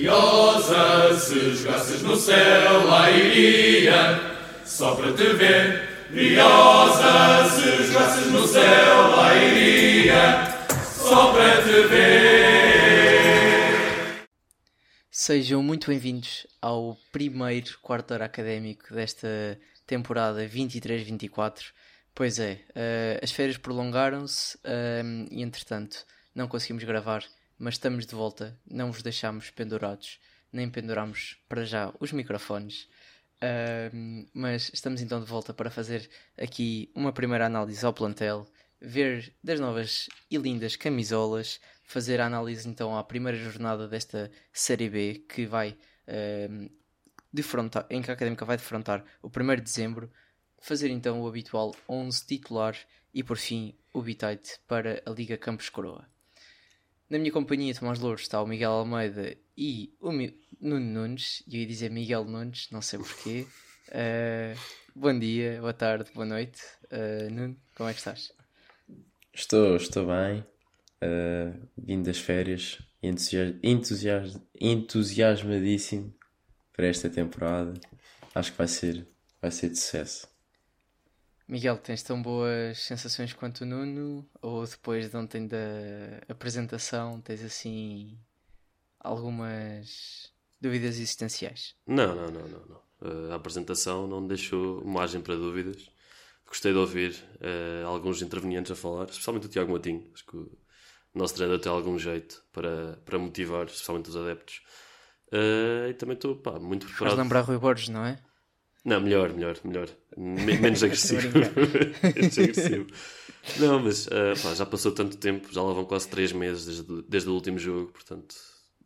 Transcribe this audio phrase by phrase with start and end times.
[0.00, 4.18] Briosa, se jogasses no céu, lá iria,
[4.64, 6.08] só para te ver.
[6.08, 10.56] Briosa, se jogasses no céu, lá iria,
[10.96, 12.30] só para te ver.
[15.10, 21.74] Sejam muito bem-vindos ao primeiro quarto hora académico desta temporada 23-24.
[22.14, 27.22] Pois é, uh, as férias prolongaram-se uh, e entretanto não conseguimos gravar,
[27.60, 30.18] mas estamos de volta, não vos deixamos pendurados,
[30.50, 32.88] nem penduramos para já os microfones.
[33.36, 38.46] Uh, mas estamos então de volta para fazer aqui uma primeira análise ao plantel,
[38.80, 44.88] ver das novas e lindas camisolas, fazer a análise então à primeira jornada desta Série
[44.88, 45.76] B que vai
[46.08, 46.70] uh,
[47.30, 50.10] defrontar, em que a Académica vai defrontar o 1 de dezembro,
[50.58, 52.74] fazer então o habitual 11 titular
[53.12, 56.08] e por fim o bitite para a Liga Campos Coroa.
[57.10, 60.32] Na minha companhia, Tomás Louros, está o Miguel Almeida e o Mi...
[60.60, 61.42] Nuno Nunes.
[61.48, 63.46] E eu ia dizer Miguel Nunes, não sei porquê.
[63.88, 64.56] Uh,
[64.94, 66.62] bom dia, boa tarde, boa noite.
[66.84, 68.32] Uh, Nuno, como é que estás?
[69.34, 70.44] Estou, estou bem.
[71.02, 72.78] Uh, vindo das férias.
[73.02, 73.56] Entusias...
[73.60, 74.40] Entusias...
[74.60, 76.14] Entusiasmadíssimo
[76.72, 77.74] para esta temporada.
[78.32, 79.04] Acho que vai ser,
[79.42, 80.28] vai ser de sucesso.
[81.50, 84.24] Miguel, tens tão boas sensações quanto o Nuno?
[84.40, 85.56] Ou depois de ontem da
[86.28, 88.16] apresentação tens assim
[89.00, 91.74] algumas dúvidas existenciais?
[91.84, 92.66] Não, não, não, não.
[92.66, 92.80] não.
[93.00, 95.90] Uh, a apresentação não deixou margem para dúvidas.
[96.46, 100.08] Gostei de ouvir uh, alguns intervenientes a falar, especialmente o Tiago Matinho.
[100.14, 100.48] Acho que o
[101.12, 104.62] nosso treinador tem algum jeito para, para motivar, especialmente os adeptos.
[105.32, 107.14] Uh, e também estou muito preparado.
[107.16, 108.22] Faz lembrar Rui Borges, não é?
[108.84, 109.88] Não, melhor, melhor, melhor.
[110.16, 111.28] Menos agressivo.
[112.02, 112.86] menos agressivo.
[113.58, 117.02] Não, mas uh, pá, já passou tanto tempo, já lá vão quase 3 meses desde,
[117.08, 118.34] desde o último jogo, portanto,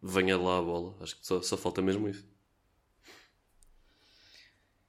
[0.02, 0.95] venha lá a bola.
[1.00, 2.25] Acho que só, só falta mesmo isso.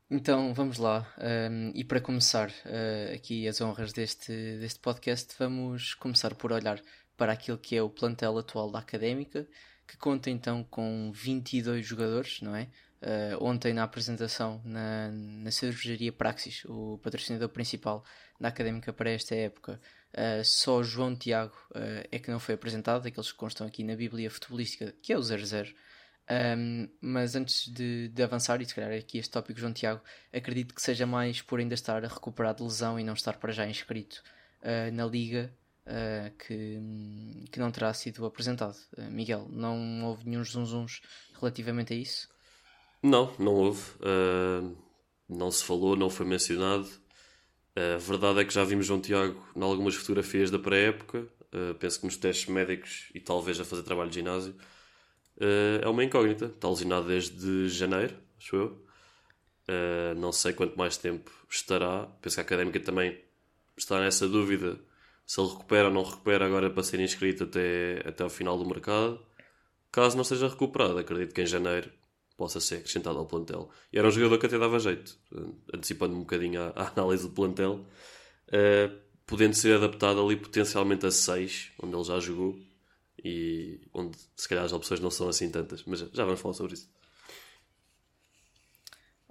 [0.10, 1.12] Então vamos lá,
[1.50, 6.80] um, e para começar uh, aqui as honras deste, deste podcast, vamos começar por olhar
[7.18, 9.48] para aquilo que é o plantel atual da Académica,
[9.88, 12.70] que conta então com 22 jogadores, não é?
[13.06, 18.04] Uh, ontem na apresentação na, na cervejaria Praxis, o patrocinador principal
[18.40, 19.80] da Académica para esta época.
[20.14, 23.96] Uh, só João Tiago uh, é que não foi apresentado, aqueles que constam aqui na
[23.96, 25.74] Bíblia Futebolística, que é o 00.
[26.28, 30.02] Um, mas antes de, de, avançar, e se calhar aqui este tópico, João Tiago,
[30.34, 33.52] acredito que seja mais por ainda estar a recuperar de lesão e não estar para
[33.52, 34.24] já inscrito
[34.62, 35.54] uh, na Liga,
[35.86, 36.80] uh, que,
[37.52, 38.78] que não terá sido apresentado.
[38.98, 41.02] Uh, Miguel, não houve nenhum zunzuns
[41.40, 42.28] relativamente a isso?
[43.06, 43.84] Não, não houve.
[44.00, 44.76] Uh,
[45.30, 46.88] não se falou, não foi mencionado.
[47.78, 51.28] Uh, a verdade é que já vimos João Tiago em algumas fotografias da pré-época.
[51.54, 54.56] Uh, penso que nos testes médicos e talvez a fazer trabalho de ginásio.
[55.40, 56.46] é uma incógnita.
[56.46, 58.86] Está lesionado desde janeiro, acho eu.
[60.18, 62.08] não sei quanto mais tempo estará.
[62.24, 63.22] Penso que a académica também
[63.78, 64.80] está nessa dúvida
[65.28, 68.66] se ele recupera ou não recupera agora para ser inscrito até, até ao final do
[68.66, 69.24] mercado.
[69.92, 71.92] Caso não seja recuperado, acredito que em janeiro
[72.38, 73.70] possa ser acrescentado ao plantel.
[73.92, 75.18] E era um jogador que até dava jeito,
[75.74, 77.86] antecipando um bocadinho a, a análise do plantel,
[78.50, 82.60] uh, podendo ser adaptado ali potencialmente a 6, onde ele já jogou,
[83.24, 86.74] e onde se calhar as opções não são assim tantas, mas já vamos falar sobre
[86.74, 86.90] isso.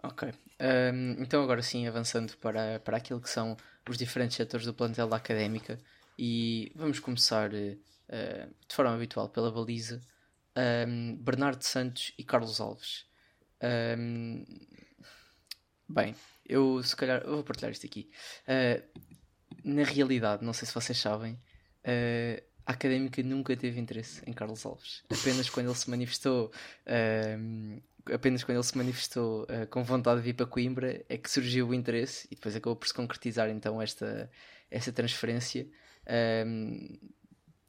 [0.02, 0.28] Ok,
[0.60, 3.56] um, então agora sim, avançando para, para aquilo que são
[3.88, 5.78] os diferentes setores do plantel da académica,
[6.18, 7.78] e vamos começar uh,
[8.68, 10.00] de forma habitual pela baliza
[10.56, 13.06] um, Bernardo Santos e Carlos Alves.
[13.98, 14.44] Um,
[15.88, 18.10] bem, eu se calhar eu vou partilhar isto aqui.
[18.48, 19.00] Uh,
[19.64, 24.64] na realidade, não sei se vocês sabem, uh, a académica nunca teve interesse em Carlos
[24.64, 25.02] Alves.
[25.10, 26.50] Apenas quando ele se manifestou.
[28.12, 31.68] Apenas quando ele se manifestou uh, com vontade de vir para Coimbra é que surgiu
[31.68, 34.30] o interesse e depois acabou por se concretizar então esta,
[34.70, 35.66] esta transferência.
[36.46, 36.98] Um,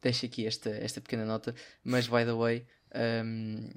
[0.05, 2.65] deixo aqui esta, esta pequena nota, mas by the way,
[3.23, 3.69] um,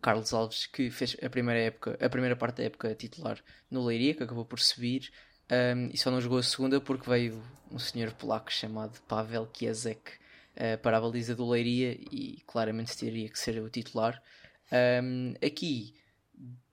[0.00, 3.38] Carlos Alves, que fez a primeira época, a primeira parte da época titular
[3.70, 5.12] no Leiria, que acabou por subir,
[5.50, 10.12] um, e só não jogou a segunda porque veio um senhor polaco chamado Pavel Kiesek
[10.56, 14.22] uh, para a baliza do Leiria e claramente teria que ser o titular.
[15.02, 15.94] Um, aqui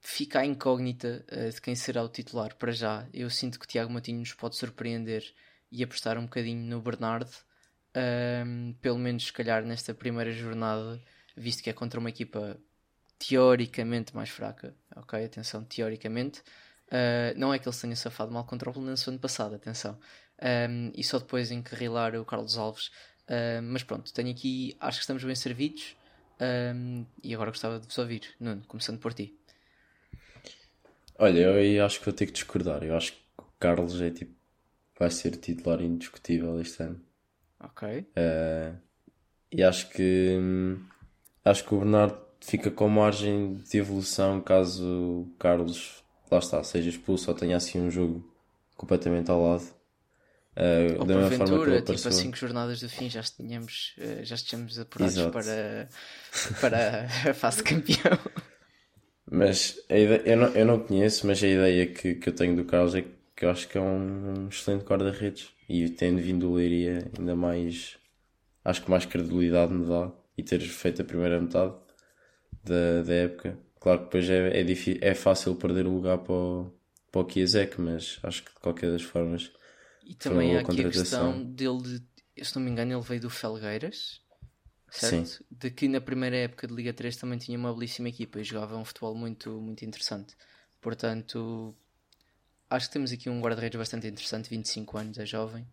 [0.00, 3.06] fica a incógnita uh, de quem será o titular para já.
[3.12, 5.24] Eu sinto que o Tiago Matinho nos pode surpreender
[5.70, 7.30] e apostar um bocadinho no Bernardo,
[7.96, 11.00] um, pelo menos se calhar nesta primeira jornada
[11.38, 12.58] visto que é contra uma equipa
[13.18, 15.24] teoricamente mais fraca, ok?
[15.24, 16.40] Atenção, teoricamente.
[16.88, 19.98] Uh, não é que ele se tenha safado mal contra o Belenenses ano passado, atenção.
[20.40, 22.86] Um, e só depois encarrilar o Carlos Alves.
[23.28, 25.96] Uh, mas pronto, tenho aqui, acho que estamos bem servidos.
[26.40, 29.36] Um, e agora gostava de vos ouvir, Nuno, começando por ti.
[31.18, 32.84] Olha, eu acho que vou ter que discordar.
[32.84, 34.32] Eu acho que o Carlos é tipo.
[34.98, 37.07] vai ser titular indiscutível este ano.
[37.60, 38.06] Ok.
[38.16, 38.76] Uh,
[39.50, 40.36] e acho que.
[40.38, 40.78] hum,
[41.44, 46.88] acho que o Bernardo fica com margem de evolução caso o Carlos, lá está, seja
[46.88, 48.24] expulso ou tenha assim um jogo
[48.76, 49.64] completamente ao lado.
[50.56, 52.12] Uh, Ou da mesma forma que ele tipo a apareceu.
[52.12, 55.30] 5 jornadas do fim, já tínhamos, eh, já estejamos apurados Exato.
[55.30, 55.88] para,
[56.60, 58.18] para a fase campeão.
[59.30, 62.64] Mas ideia, eu, não, eu não conheço, mas a ideia que, que eu tenho do
[62.64, 63.04] Carlos é
[63.36, 65.50] que eu acho que é um, um excelente guarda-redes.
[65.68, 67.98] E tendo vindo o Leiria, ainda mais.
[68.64, 70.12] Acho que mais credibilidade me dá.
[70.36, 71.74] E ter feito a primeira metade
[72.64, 73.58] da, da época.
[73.80, 76.72] Claro que depois é, é, difí- é fácil perder o lugar para o,
[77.12, 79.52] para o Chiesek, mas acho que de qualquer das formas.
[80.02, 81.82] E também há aqui a questão dele,
[82.36, 84.20] de, se não me engano, ele veio do Felgueiras,
[84.90, 85.24] Sim.
[85.24, 85.44] certo?
[85.50, 88.76] De que na primeira época de Liga 3 também tinha uma belíssima equipa e jogava
[88.76, 90.36] um futebol muito, muito interessante.
[90.80, 91.76] Portanto,
[92.70, 95.66] acho que temos aqui um guarda-redes bastante interessante, 25 anos, é jovem.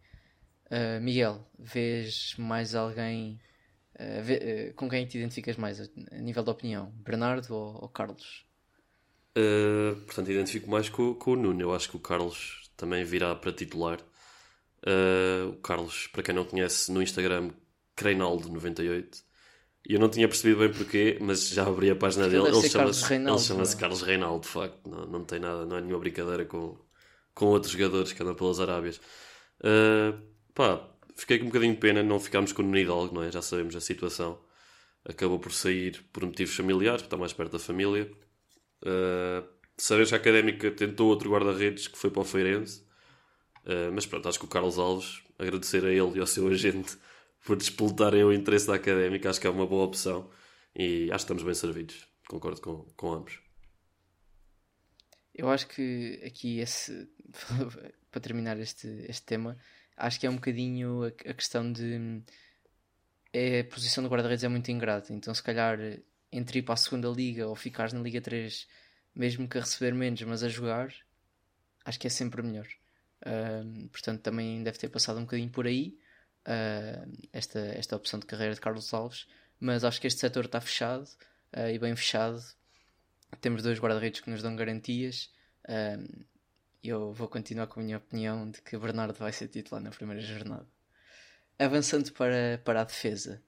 [0.65, 3.39] Uh, Miguel, vês mais alguém
[3.95, 5.87] uh, vê- uh, com quem te identificas mais a,
[6.19, 6.91] nível de opinião?
[6.97, 8.45] Bernardo ou, ou Carlos?
[10.05, 11.61] Portanto, identifico mais com, com o Nuno.
[11.61, 13.99] Eu acho que o Carlos também virá para titular.
[15.49, 17.51] O Carlos, para quem não conhece, no Instagram,
[17.97, 19.24] Creinaldo98.
[19.87, 22.47] E eu não tinha percebido bem porquê, mas já abri a página dele.
[22.47, 23.75] Ele Carlos chama-se chama-se não é?
[23.81, 24.89] Carlos Reinaldo, de facto.
[24.89, 26.77] Não, não tem nada, não é nenhuma brincadeira com,
[27.35, 28.99] com outros jogadores que andam pelas Arábias.
[29.59, 30.19] Uh,
[30.55, 33.31] pá, fiquei com um bocadinho de pena não ficarmos com o Nuno Hidalgo, não é?
[33.31, 34.39] Já sabemos a situação.
[35.07, 38.11] Acabou por sair por motivos familiares, porque está mais perto da família.
[38.81, 39.47] Uh,
[39.77, 42.81] sabes que a Académica tentou outro guarda-redes que foi para o Feirense.
[43.65, 46.97] Uh, mas pronto, acho que o Carlos Alves, agradecer a ele e ao seu agente
[47.45, 50.29] por despoltarem o interesse da Académica, acho que é uma boa opção.
[50.75, 52.07] E acho que estamos bem servidos.
[52.27, 53.39] Concordo com, com ambos.
[55.33, 57.07] Eu acho que aqui esse
[58.11, 59.57] para terminar este, este tema,
[59.95, 62.21] acho que é um bocadinho a, a questão de
[63.33, 65.77] é, a posição do guarda-redes é muito ingrata, então se calhar
[66.31, 68.65] entre ir para a segunda liga ou ficares na Liga 3,
[69.13, 70.93] mesmo que a receber menos, mas a jogar,
[71.83, 72.67] acho que é sempre melhor.
[73.25, 75.97] Ahm, portanto, também deve ter passado um bocadinho por aí
[76.45, 79.27] ah, esta, esta opção de carreira de Carlos Alves,
[79.59, 81.07] mas acho que este setor está fechado
[81.53, 82.41] ah, e bem fechado.
[83.41, 85.31] Temos dois guarda-redes que nos dão garantias.
[85.67, 86.05] Ahm,
[86.83, 90.21] eu vou continuar com a minha opinião de que Bernardo vai ser titular na primeira
[90.21, 90.67] jornada.
[91.57, 93.41] Avançando para, para a defesa,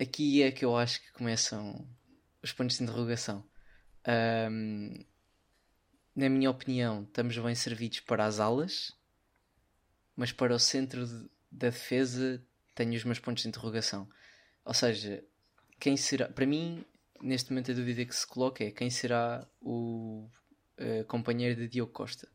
[0.00, 1.86] aqui é que eu acho que começam
[2.42, 3.44] os pontos de interrogação.
[4.04, 5.04] Ahm,
[6.14, 8.92] na minha opinião, estamos bem servidos para as alas,
[10.16, 12.42] mas para o centro de- da defesa
[12.74, 14.08] tenho os meus pontos de interrogação.
[14.64, 15.22] Ou seja,
[15.78, 16.28] quem será.
[16.28, 16.84] Para mim,
[17.20, 20.28] neste momento a dúvida que se coloca é quem será o
[20.78, 22.28] eh, companheiro de Diogo Costa.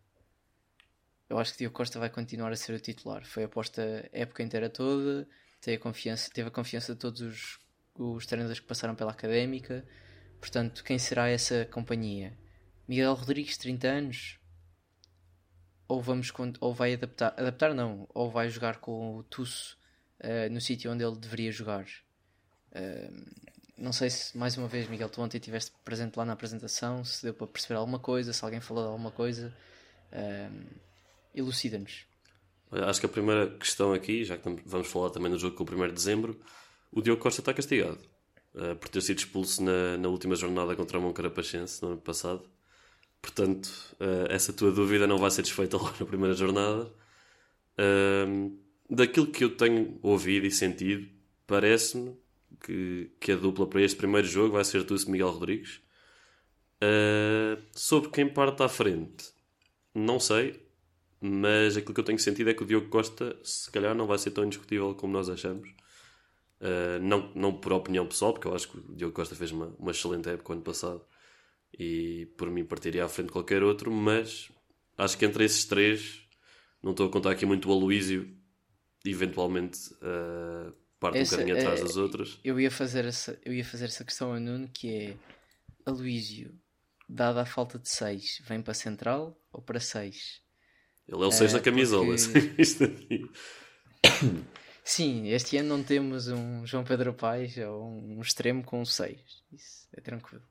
[1.29, 3.25] Eu acho que Diogo Costa vai continuar a ser o titular.
[3.25, 5.27] Foi aposta a época inteira toda,
[5.59, 7.59] teve a confiança, teve a confiança de todos os,
[7.95, 9.85] os treinadores que passaram pela académica.
[10.39, 12.37] Portanto, quem será essa companhia?
[12.87, 14.39] Miguel Rodrigues, 30 anos?
[15.87, 19.77] Ou, vamos, ou vai adaptar, adaptar não, ou vai jogar com o Tusso
[20.19, 21.85] eh, no sítio onde ele deveria jogar.
[22.71, 23.09] Eh,
[23.77, 27.23] não sei se, mais uma vez, Miguel, tu ontem estiveste presente lá na apresentação, se
[27.23, 29.55] deu para perceber alguma coisa, se alguém falou de alguma coisa.
[30.11, 30.49] Eh,
[31.35, 32.05] Elucida-nos.
[32.71, 35.83] Acho que a primeira questão aqui, já que vamos falar também do jogo com o
[35.83, 36.41] 1 de dezembro,
[36.91, 37.99] o Diogo Costa está castigado
[38.79, 42.49] por ter sido expulso na, na última jornada contra o Moncarapachense no ano passado.
[43.21, 43.69] Portanto,
[43.99, 46.91] eh, essa tua dúvida não vai ser desfeita logo na primeira jornada.
[47.77, 48.57] Ahm,
[48.89, 51.07] daquilo que eu tenho ouvido e sentido,
[51.45, 52.15] parece-me
[52.61, 55.81] que, que a dupla para este primeiro jogo vai ser Tusso Miguel Rodrigues.
[56.81, 59.31] Ah, sobre quem parte à frente,
[59.93, 60.61] não sei,
[61.19, 64.17] mas aquilo que eu tenho sentido é que o Diogo Costa, se calhar, não vai
[64.17, 65.69] ser tão indiscutível como nós achamos.
[66.59, 69.67] Uh, não, não por opinião pessoal, porque eu acho que o Diogo Costa fez uma,
[69.77, 71.01] uma excelente época ano passado
[71.77, 74.49] e por mim partiria à frente de qualquer outro, mas
[74.97, 76.21] acho que entre esses três,
[76.81, 78.35] não estou a contar aqui muito o Aloísio,
[79.05, 82.39] eventualmente uh, parte Essa um bocadinho atrás é- das outras.
[82.43, 85.17] Eu ia fazer essa, eu ia fazer essa questão a Nuno, que é
[85.85, 86.53] Aloísio,
[87.07, 90.41] dada a falta de 6, vem para central ou para 6?
[91.07, 92.05] Ele é o 6 É, da camisola.
[92.05, 93.29] porque-.
[94.83, 99.19] Sim, este ano não temos um João Pedro Paes ou um extremo com 6.
[99.51, 100.43] Isso é tranquilo.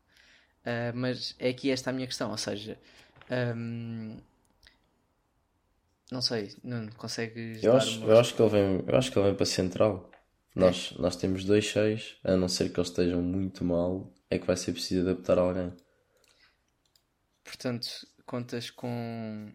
[0.67, 2.79] Ah, mas é aqui esta a minha questão, ou seja,
[3.31, 4.19] ahm,
[6.11, 9.19] não sei, Nuno, consegues Eu acho, uma- eu acho que ele vem, eu acho que
[9.19, 10.11] ele vem para central.
[10.55, 14.47] Nós, nós temos dois 6, a não ser que eles estejam muito mal, é que
[14.47, 15.71] vai ser preciso adaptar alguém.
[17.45, 17.89] Portanto,
[18.27, 19.53] contas com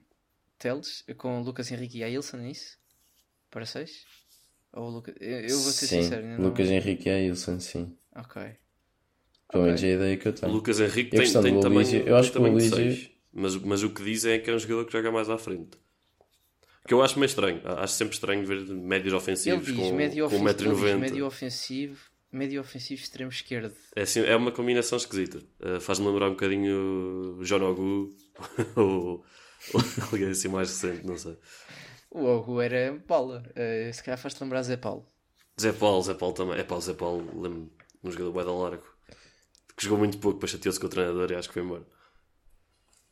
[0.59, 2.79] Teles, com Lucas Henrique e Ailson, é isso?
[3.51, 4.05] Para 6?
[4.73, 5.15] Ou Lucas...
[5.19, 6.69] Eu vou ser sim, sincero, Lucas não...
[6.69, 7.97] Henrique e Ailson, sim.
[8.15, 8.37] Ok.
[9.51, 10.51] Pelo menos é a ideia que eu O tenho.
[10.53, 13.83] Lucas Henrique a tem, tem do tamanho, Aloysio, eu tem acho que o mas, mas
[13.83, 15.77] o que dizem é que é um jogador que joga mais à frente.
[16.87, 17.61] Que eu acho meio estranho.
[17.63, 20.97] Acho sempre estranho ver médios ofensivos diz com, médio, com ofensivo, ele diz 1,90m.
[20.97, 21.97] médio ofensivo,
[22.31, 23.73] médio ofensivo extremo esquerdo.
[23.95, 25.39] É, assim, é uma combinação esquisita.
[25.59, 28.09] Uh, Faz-me lembrar um bocadinho o John Ogu
[28.75, 29.23] ou,
[29.73, 29.81] ou
[30.11, 31.37] alguém assim mais recente, não sei.
[32.09, 33.43] O Ogo era bola.
[33.55, 35.05] Eh, se calhar faz-te lembrar Zé Paulo.
[35.59, 36.59] Zé Paulo, Zé Paulo também.
[36.59, 37.71] É pá, o Zé Paulo, lembro-me
[38.03, 38.90] de um jogador da largo
[39.75, 41.83] que jogou muito pouco, depois chateou-se com o treinador e acho que foi embora.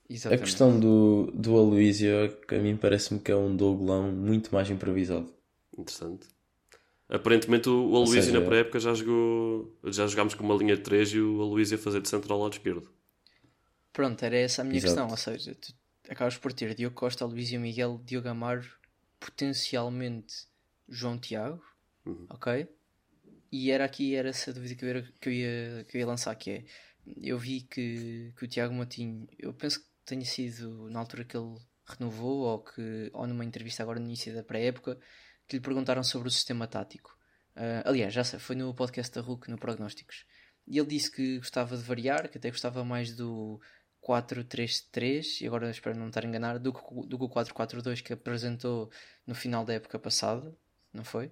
[0.10, 0.44] A Exatamente.
[0.44, 2.10] questão do, do Aloysio,
[2.50, 5.32] a mim parece-me que é um Douglão muito mais improvisado.
[5.78, 6.28] Interessante.
[7.08, 9.78] Aparentemente o, o Aloysio seja- na pré-época já jogou.
[9.86, 12.44] Já jogámos com uma linha de 3 e o Aloysio a fazer de central ao
[12.46, 12.90] lado esquerdo.
[13.94, 14.94] Pronto, era essa a minha Exato.
[14.96, 15.10] questão.
[15.10, 15.74] Ou seja, tu
[16.10, 18.66] acabas por ter Diogo Costa, Luísio Miguel, Diogo Amaro,
[19.20, 20.48] potencialmente
[20.88, 21.62] João Tiago,
[22.06, 22.26] Uhum.
[22.30, 22.68] ok?
[23.52, 26.08] E era aqui era essa dúvida que eu, era- que eu ia, que eu ia
[26.08, 26.66] lançar, que é,
[27.22, 31.36] eu vi que, que o Tiago Matinho, eu penso que tenha sido na altura que
[31.38, 35.00] ele renovou, ou, que, ou numa entrevista agora no início da pré-época,
[35.48, 37.18] que lhe perguntaram sobre o sistema tático.
[37.56, 40.26] Ah, aliás, já sei, foi no podcast da Hulk, no Prognósticos.
[40.68, 43.60] E ele disse que gostava de variar, que até gostava mais do
[44.00, 48.02] 4-3-3, e agora espero não me estar a enganar, do que, do que o 4-4-2
[48.02, 48.92] que apresentou
[49.26, 50.56] no final da época passada,
[50.94, 51.32] não foi?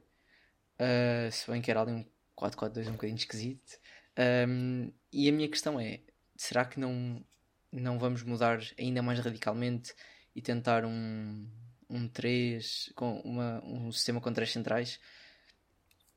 [0.80, 2.06] Ah, se bem que era ali um
[2.36, 3.80] 4-4-2 um bocadinho esquisito.
[4.16, 6.02] Ahm, e a minha questão é:
[6.36, 7.24] será que não,
[7.72, 9.94] não vamos mudar ainda mais radicalmente
[10.36, 11.48] e tentar um,
[11.90, 15.00] um 3 com uma, um sistema com 3 centrais?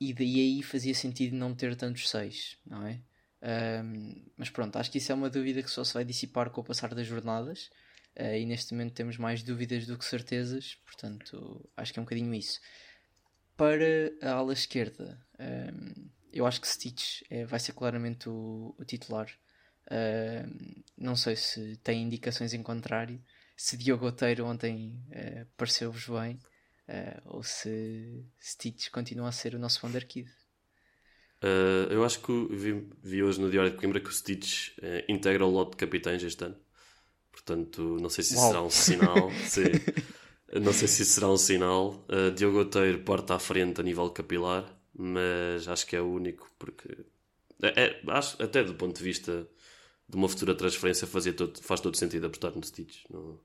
[0.00, 3.00] E daí aí fazia sentido não ter tantos 6, não é?
[3.42, 6.60] Ahm, mas pronto, acho que isso é uma dúvida que só se vai dissipar com
[6.60, 7.70] o passar das jornadas.
[8.16, 12.04] ah, e neste momento temos mais dúvidas do que certezas, portanto, acho que é um
[12.04, 12.60] bocadinho isso.
[13.60, 18.84] Para a ala esquerda, ahm, eu acho que Stitch é- vai ser claramente o, o
[18.86, 19.28] titular.
[19.90, 23.20] Ahm, não sei se tem indicações em contrário,
[23.54, 26.40] se Diogo Oteiro ontem eh, pareceu-vos bem,
[26.88, 30.30] eh, ou se Stitch continua a ser o nosso Wonder Kid.
[31.42, 35.04] Uh, eu acho que vi, vi hoje no Diário de Coimbra que o Stitch uh,
[35.06, 36.56] integra o lote de capitães este ano.
[37.30, 38.48] Portanto, não sei se isso Uau.
[38.48, 39.30] será um sinal.
[39.44, 39.62] se,
[40.54, 42.04] não sei se isso será um sinal.
[42.08, 44.64] Uh, Diogo Oteiro parte à frente a nível capilar,
[44.94, 46.88] mas acho que é o único, porque
[47.62, 49.46] é, é- acho, até do ponto de vista
[50.08, 53.04] de uma futura transferência fazia todo, faz todo sentido apostar no Stitch.
[53.10, 53.38] Não,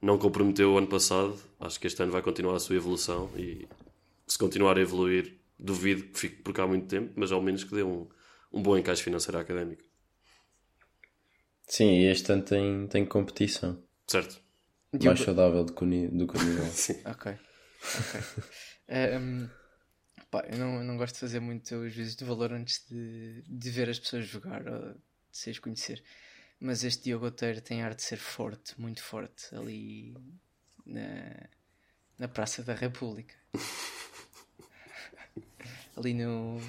[0.00, 3.66] não comprometeu o ano passado, acho que este ano vai continuar a sua evolução e
[4.26, 7.74] se continuar a evoluir, duvido que fique por cá muito tempo, mas ao menos que
[7.74, 8.06] dê um,
[8.52, 9.82] um bom encaixe financeiro académico.
[11.66, 13.82] Sim, e este ano tem, tem competição.
[14.06, 14.40] Certo?
[14.92, 16.26] Mais saudável do que o, nível.
[16.72, 17.00] Sim.
[17.04, 17.32] Ok.
[17.32, 18.22] ok.
[18.88, 19.48] Ehm,
[20.30, 23.70] pá, eu não, eu não gosto de fazer muito juízes de valor antes de, de
[23.70, 24.98] ver as pessoas jogar ou de
[25.32, 26.02] se as conhecer.
[26.58, 30.16] Mas este Diogo Oteiro tem ar de ser forte, muito forte, ali
[30.86, 31.48] na,
[32.18, 33.34] na Praça da República.
[35.96, 36.60] ali no,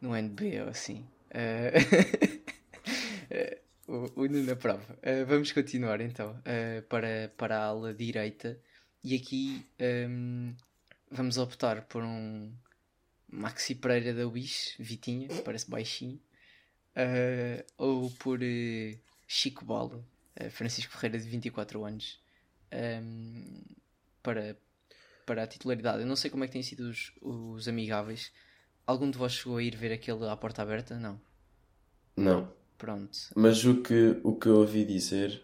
[0.00, 1.06] no NB ou assim.
[1.30, 1.72] Eh,
[3.30, 4.98] eh, o, Nuno aprova.
[5.02, 8.58] Eh, vamos continuar então eh, para, para a ala direita.
[9.02, 10.54] E aqui ehm,
[11.10, 12.52] vamos optar por um
[13.28, 16.20] Maxi Pereira da Wish, Vitinha, parece baixinho.
[16.94, 18.40] eh, ou por
[19.26, 20.04] Chico Bola,
[20.36, 22.20] eh, Francisco Ferreira de 24 anos.
[22.70, 23.62] ehm,
[24.22, 24.56] para,
[25.26, 26.00] para a titularidade.
[26.02, 28.32] Eu não sei como é que têm sido os, os amigáveis.
[28.86, 30.98] Algum de vós chegou a ir ver aquele à porta aberta?
[30.98, 31.20] Não.
[32.16, 32.52] Não.
[32.78, 33.16] Pronto.
[33.34, 35.42] Mas o que, o que eu ouvi dizer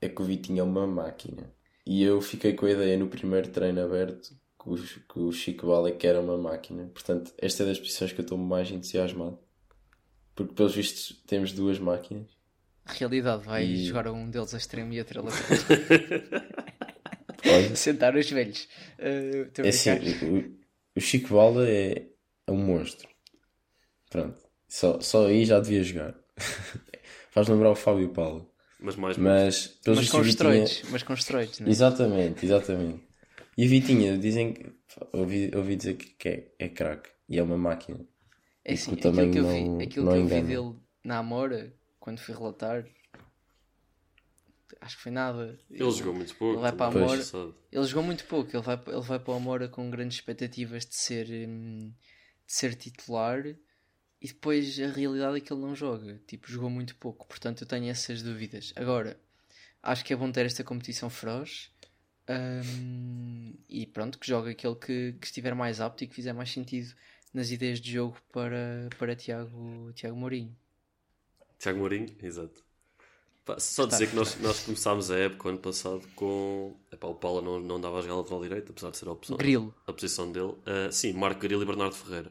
[0.00, 1.52] é que o Vitinho é uma máquina.
[1.86, 5.66] E eu fiquei com a ideia no primeiro treino aberto que o, que o Chico
[5.66, 6.86] Bala que era uma máquina.
[6.92, 9.38] Portanto, esta é das posições que eu estou mais entusiasmado.
[10.34, 12.28] Porque, pelos vistos, temos duas máquinas.
[12.86, 16.48] Realidade, vai E- jogar um deles a extremo e outro a lateral.
[17.74, 18.68] Sentar os velhos.
[18.98, 19.90] Uh, é assim,
[20.24, 20.58] o,
[20.96, 22.06] o Chico Bala é,
[22.46, 23.08] é um monstro.
[24.10, 24.38] Pronto.
[24.68, 26.14] Só, só aí já devia jogar.
[27.30, 28.50] Faz lembrar o Fábio Paulo.
[28.80, 30.82] Mas mais Mas, mas com os Vitinha- esteroides.
[30.90, 31.70] Mas com os esteroides, não é?
[31.70, 33.08] Exatamente, exatamente.
[33.56, 34.72] E o Vitinha, dizem que.
[35.12, 38.00] Ouvi, ouvi dizer que, é, é craque e é uma máquina.
[38.64, 41.18] É assim, o aquilo que eu não- vi, aquilo não que eu vi dele na
[41.18, 42.84] Amora, quando fui relatar,
[44.80, 45.58] acho que foi nada.
[45.70, 46.54] Ele jogou muito pouco.
[46.54, 47.22] Ele vai para a Amora.
[47.72, 50.94] Ele jogou muito pouco, ele vai, ele vai para o Amora com grandes expectativas de
[50.94, 51.92] ser hum,
[52.46, 53.42] de ser titular
[54.20, 56.20] e depois a realidade é que ele não joga.
[56.26, 58.72] Tipo, jogou muito pouco, portanto eu tenho essas dúvidas.
[58.76, 59.18] Agora,
[59.82, 61.70] acho que é bom ter esta competição feroz.
[62.28, 66.50] Um, e pronto, que joga aquele que, que estiver mais apto e que fizer mais
[66.50, 66.94] sentido
[67.32, 70.54] nas ideias de jogo para, para Tiago, Tiago Mourinho.
[71.58, 72.62] Tiago Mourinho, exato.
[73.46, 76.76] Pá, só Está dizer que nós, nós começámos a época ano passado com.
[76.92, 79.36] Epá, o Paula não, não dava a jogar lateral direito, apesar de ser a, opção,
[79.38, 79.74] Grilo.
[79.86, 80.48] a posição dele.
[80.48, 82.30] Uh, sim, Marco Grilo e Bernardo Ferreira.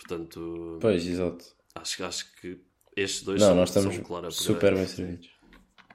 [0.00, 0.78] Portanto.
[0.80, 1.44] Pois, exato.
[1.74, 2.60] Acho, acho que
[2.96, 5.30] estes dois não, são, nós estamos são claro super bem servidos.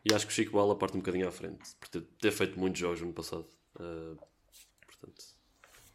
[0.06, 2.60] E acho que o Chico Bala parte um bocadinho à frente, por ter, ter feito
[2.60, 3.48] muitos jogos no ano passado.
[3.76, 4.16] Uh,
[4.86, 5.26] portanto,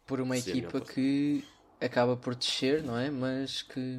[0.05, 1.45] por uma equipa que
[1.81, 3.11] acaba por descer, não é?
[3.11, 3.99] Mas que.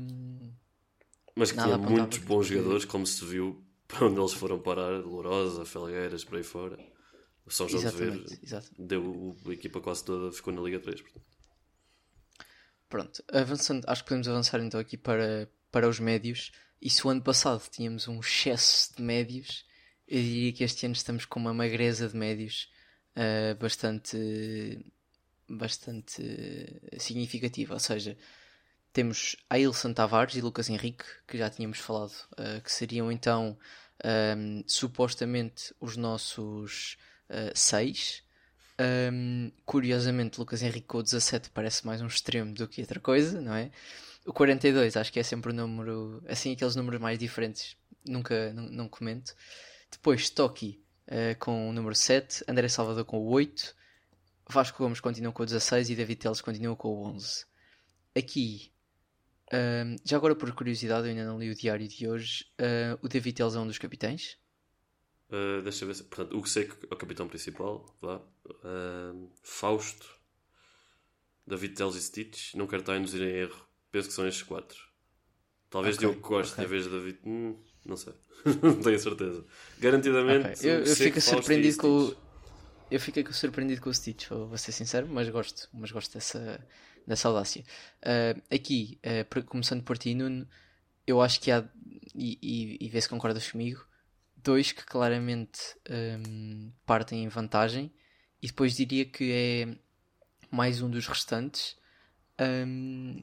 [1.34, 5.66] Mas que tinha muitos bons jogadores, como se viu para onde eles foram parar, Lourosa,
[5.66, 6.78] Felgueiras, por aí fora.
[7.46, 8.24] O São João de Ver
[8.78, 11.02] deu a equipa quase toda, ficou na Liga 3.
[11.02, 11.31] Portanto.
[12.92, 16.52] Pronto, avançando, acho que podemos avançar então aqui para, para os médios.
[16.82, 19.66] E se o ano passado tínhamos um excesso de médios,
[20.06, 22.70] eu diria que este ano estamos com uma magreza de médios
[23.16, 24.86] uh, bastante,
[25.48, 26.22] bastante
[27.00, 27.76] significativa.
[27.76, 28.18] Ou seja,
[28.92, 33.58] temos Ailson Tavares e Lucas Henrique, que já tínhamos falado, uh, que seriam então
[34.38, 36.98] um, supostamente os nossos
[37.56, 38.22] seis.
[38.82, 43.40] Um, curiosamente, Lucas Henrique com o 17 parece mais um extremo do que outra coisa,
[43.40, 43.70] não é?
[44.26, 48.88] O 42 acho que é sempre o número, assim, aqueles números mais diferentes, nunca não
[48.88, 49.36] comento.
[49.92, 53.76] Depois Toki uh, com o número 7, André Salvador com o 8,
[54.50, 57.46] Vasco Gomes continua com o 16 e David Teles continua com o 11.
[58.16, 58.72] Aqui
[59.54, 62.46] um, já agora, por curiosidade, eu ainda não li o diário de hoje.
[62.60, 64.38] Uh, o David Teles é um dos capitães?
[65.32, 66.04] Uh, deixa eu ver.
[66.04, 67.86] Portanto, o que sei que é o capitão principal.
[68.02, 68.22] Lá.
[68.46, 70.06] Uh, Fausto,
[71.48, 72.54] David Teles e Stitch.
[72.54, 73.66] Não quero estar a induzir em erro.
[73.92, 74.78] Penso que são estes quatro.
[75.70, 76.66] Talvez okay, Diogo Costa okay.
[76.66, 77.20] em vez de David.
[77.26, 78.14] Hum, não sei.
[78.62, 79.46] não tenho certeza.
[79.80, 80.60] Garantidamente.
[80.60, 80.70] Okay.
[80.70, 82.18] Eu, eu fico surpreendido com o.
[82.90, 86.62] Eu fiquei surpreendido com o Stitch, vou ser sincero, mas gosto, mas gosto dessa,
[87.08, 87.64] dessa audácia.
[88.04, 89.00] Uh, aqui,
[89.46, 90.46] começando por ti, Nuno,
[91.08, 91.64] eu acho que há,
[92.14, 93.86] e, e, e vê se concordas comigo,
[94.44, 97.92] dois que claramente um, partem em vantagem,
[98.42, 99.78] e depois diria que é
[100.50, 101.78] mais um dos restantes.
[102.40, 103.22] Um,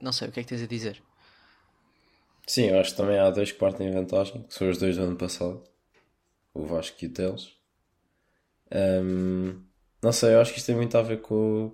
[0.00, 1.02] não sei, o que é que tens a dizer?
[2.46, 4.96] Sim, eu acho que também há dois que partem em vantagem, que são os dois
[4.96, 5.62] do ano passado,
[6.52, 7.52] o Vasco e o Teles.
[8.72, 9.62] Um,
[10.02, 11.72] não sei, eu acho que isto tem muito a ver com,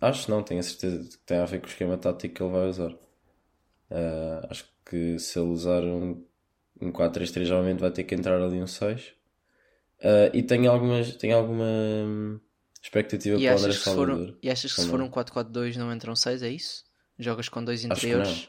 [0.00, 2.52] Acho não, tenho a certeza que tem a ver com o esquema tático que ele
[2.52, 2.92] vai usar.
[2.92, 6.24] Uh, acho que se ele usar um,
[6.80, 9.00] um 4-3-3, obviamente vai ter que entrar ali um 6.
[9.00, 9.12] Uh,
[10.02, 12.40] ah, e tenho, algumas, tenho alguma hum,
[12.82, 14.26] expectativa e para o André Salvador.
[14.26, 16.84] For, e achas que se for um 4-4-2 não entram 6, é isso?
[17.18, 18.48] Jogas com dois interiores?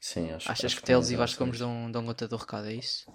[0.00, 2.68] Sim, acho Achas acho que, que Teles e Vasco Gomes dão, dão conta do recado,
[2.68, 3.10] é isso?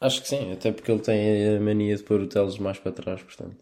[0.00, 2.92] Acho que sim, até porque ele tem a mania de pôr o Teles mais para
[2.92, 3.56] trás, portanto.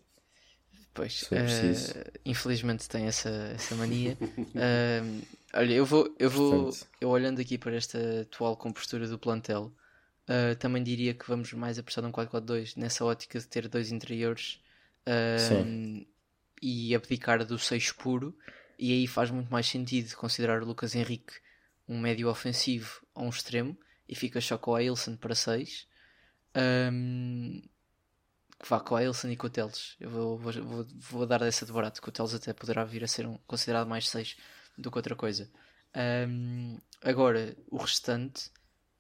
[0.93, 4.17] Pois, uh, infelizmente tem essa, essa mania.
[4.23, 5.23] uh,
[5.55, 9.73] olha, eu vou, eu vou, eu olhando aqui para esta atual compostura do plantel,
[10.29, 14.61] uh, também diria que vamos mais apostar num 4-4-2 nessa ótica de ter dois interiores
[16.63, 18.37] e abdicar do 6 puro.
[18.79, 21.35] E aí faz muito mais sentido considerar o Lucas Henrique
[21.87, 23.77] um médio ofensivo ou um extremo
[24.09, 25.87] e fica só com o Ailson para 6.
[26.57, 27.63] Um,
[28.59, 29.97] que vá com a Ilson e com o Teles.
[30.01, 33.05] Eu vou, vou, vou, vou dar dessa de barato, que o Teles até poderá vir
[33.05, 34.37] a ser um, considerado mais 6
[34.77, 35.51] do que outra coisa.
[36.29, 38.49] Um, agora, o restante,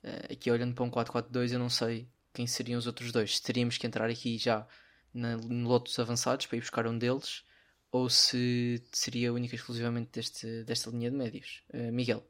[0.04, 3.36] uh, aqui olhando para um 4-4-2, eu não sei quem seriam os outros dois.
[3.36, 4.66] Se teríamos que entrar aqui já
[5.12, 7.44] na, no lote dos avançados para ir buscar um deles,
[7.90, 11.62] ou se seria única e exclusivamente deste, desta linha de médios.
[11.72, 12.24] Uh, Miguel.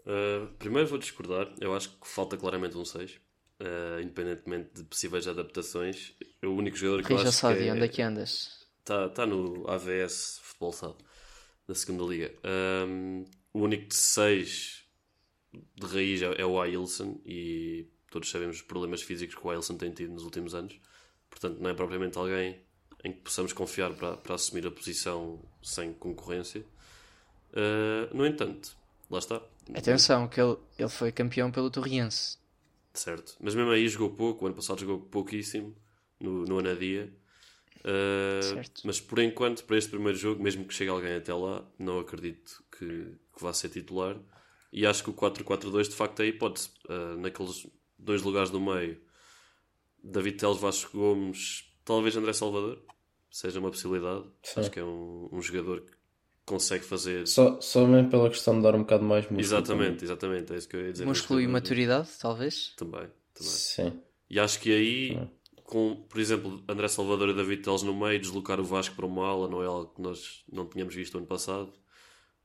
[0.00, 3.20] Uh, primeiro vou discordar, eu acho que falta claramente um 6
[3.60, 6.14] uh, independentemente de possíveis adaptações.
[6.42, 8.66] O único jogador que eu acho sabe que é, onde é que andas?
[8.80, 10.96] Está tá no AVS Futebol Sado,
[11.70, 12.34] da segunda liga.
[12.88, 14.84] Um, o único de seis
[15.52, 19.76] de raiz é, é o Ailson e todos sabemos os problemas físicos que o Ailson
[19.76, 20.78] tem tido nos últimos anos.
[21.30, 22.60] Portanto, não é propriamente alguém
[23.04, 26.64] em que possamos confiar para, para assumir a posição sem concorrência.
[27.52, 28.76] Uh, no entanto,
[29.08, 29.40] lá está.
[29.72, 32.36] Atenção, que ele, ele foi campeão pelo Torriense.
[32.92, 33.36] Certo.
[33.40, 34.44] Mas mesmo aí jogou pouco.
[34.44, 35.74] O ano passado jogou pouquíssimo
[36.18, 37.12] no, no Anadia.
[37.80, 41.98] Uh, mas por enquanto, para este primeiro jogo, mesmo que chegue alguém até lá, não
[41.98, 44.16] acredito que, que vá ser titular.
[44.72, 46.70] E acho que o 4-4-2 de facto é a hipótese.
[46.88, 47.66] Uh, naqueles
[47.98, 49.00] dois lugares do meio,
[50.02, 52.82] David Teles, Vasco Gomes, talvez André Salvador,
[53.30, 54.24] seja uma possibilidade.
[54.42, 54.60] Sim.
[54.60, 55.92] Acho que é um, um jogador que
[56.46, 57.26] consegue fazer.
[57.26, 59.40] Só, só mesmo pela questão de dar um bocado mais músculo.
[59.40, 61.06] Exatamente, exatamente, é isso que eu ia dizer.
[61.06, 62.74] Músculo e maturidade, talvez.
[62.76, 63.52] Também, também.
[63.52, 64.00] Sim.
[64.28, 65.28] E acho que aí,
[65.70, 69.24] com, por exemplo, André Salvador e David Teles no meio, deslocar o Vasco para uma
[69.24, 71.72] ala não é algo que nós não tínhamos visto ano passado.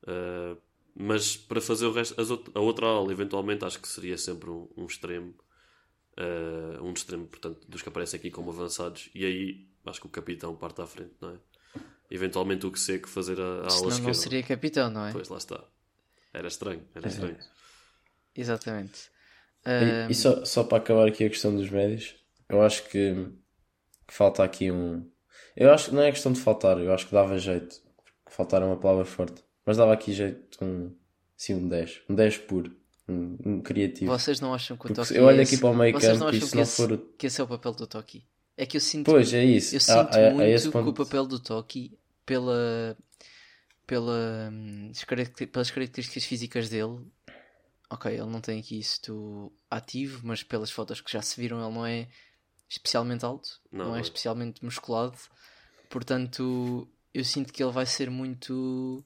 [0.03, 0.55] Uh,
[0.93, 2.15] mas para fazer o resto,
[2.53, 5.33] a outra ala, eventualmente, acho que seria sempre um, um extremo.
[6.17, 9.09] Uh, um extremo, portanto, dos que aparecem aqui como avançados.
[9.13, 11.37] E aí, acho que o capitão parte à frente, não é?
[12.09, 14.07] Eventualmente o que sei que fazer a, a ala Senão esquerda.
[14.07, 15.11] não seria capitão, não é?
[15.11, 15.63] Pois, lá está.
[16.31, 17.37] Era estranho, era estranho.
[18.35, 19.09] Exatamente.
[19.65, 22.15] E, e só, só para acabar aqui a questão dos médios,
[22.49, 23.13] eu acho que,
[24.07, 25.09] que falta aqui um.
[25.55, 27.81] Eu acho que não é questão de faltar, eu acho que dava jeito.
[28.29, 29.43] Faltar é uma palavra forte.
[29.65, 30.93] Mas dava aqui jeito um.
[31.37, 32.01] Sim, um 10.
[32.09, 32.75] Um 10 puro.
[33.07, 34.11] Um, um criativo.
[34.11, 36.05] Vocês não acham que o Toki eu olho é aqui esse- para o meio campo
[36.35, 38.25] e se que não esse, for o- que esse é o papel do Toki?
[38.57, 39.75] É que eu sinto, Pois é isso.
[39.75, 42.97] eu Há- sinto há- há muito esse que o ponto- papel do Toki, pela,
[43.85, 44.91] pela, hum,
[45.51, 46.99] pelas características físicas dele,
[47.91, 51.73] ok, ele não tem aqui isto ativo, mas pelas fotos que já se viram, ele
[51.75, 52.07] não é
[52.69, 55.17] especialmente alto, Não, não, é especialmente musculado,
[55.89, 59.03] portanto, eu sinto que ele vai ser muito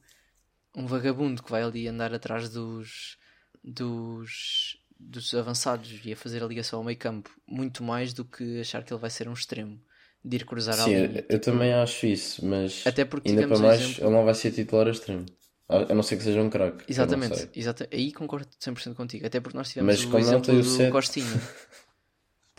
[0.74, 3.18] um vagabundo que vai ali andar atrás dos
[3.62, 8.60] dos, dos avançados e a fazer a ligação ao meio campo muito mais do que
[8.60, 9.80] achar que ele vai ser um extremo
[10.24, 11.08] de ir cruzar a Sim, linha.
[11.08, 14.24] eu, eu Tipo, também acho isso, mas Até porque ainda para mais exemplo- ele não
[14.24, 15.26] vai ser titular a extremo.
[15.68, 16.84] A não ser que seja um craque.
[16.88, 19.24] Exatamente, exata aí concordo 100% contigo.
[19.26, 21.26] Até porque nós tivemos Mas o não exemplo do Costinha.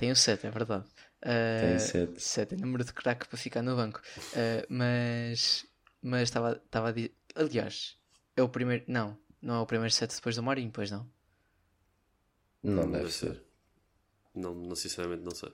[0.02, 0.86] Tem o 7, é verdade.
[1.22, 2.20] Tem Uh, sete.
[2.20, 4.02] 7 é número de craque para ficar no banco.
[4.18, 5.64] Uh, mas
[6.02, 7.14] mas estava estava a dizer.
[7.36, 7.96] Aliás,
[8.36, 8.84] é o primeiro.
[8.88, 11.08] Não, não é o primeiro 7 depois do Marinho, pois não?
[12.64, 13.44] Não deve ser.
[14.34, 15.54] Não, não, sinceramente não sei.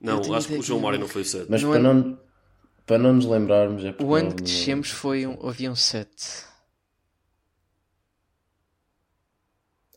[0.00, 1.46] Não, acho que o João Mário não foi o 7.
[1.50, 2.20] Mas No para, ano- não,
[2.86, 5.70] para não nos lembrarmos, é porque O ano não- que não- descemos foi um, havia
[5.72, 6.44] um 7.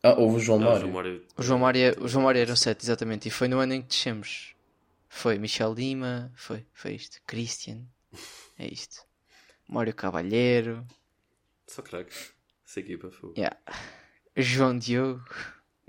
[0.08, 0.80] Ah, houve o João Ah, o Mário.
[0.82, 1.26] João Mário.
[1.38, 3.28] O João Mário, é- o João Mário era o 7, exatamente.
[3.28, 4.54] E foi no ano em que descemos.
[5.10, 7.20] Foi Michel Lima, foi, foi isto.
[7.26, 7.82] Christian,
[8.60, 9.02] é isto.
[9.68, 10.86] Mário Cavalheiro,
[11.68, 12.34] Só craques.
[12.68, 13.32] Essa equipa foi.
[13.38, 13.58] yeah.
[14.38, 15.24] João Diogo.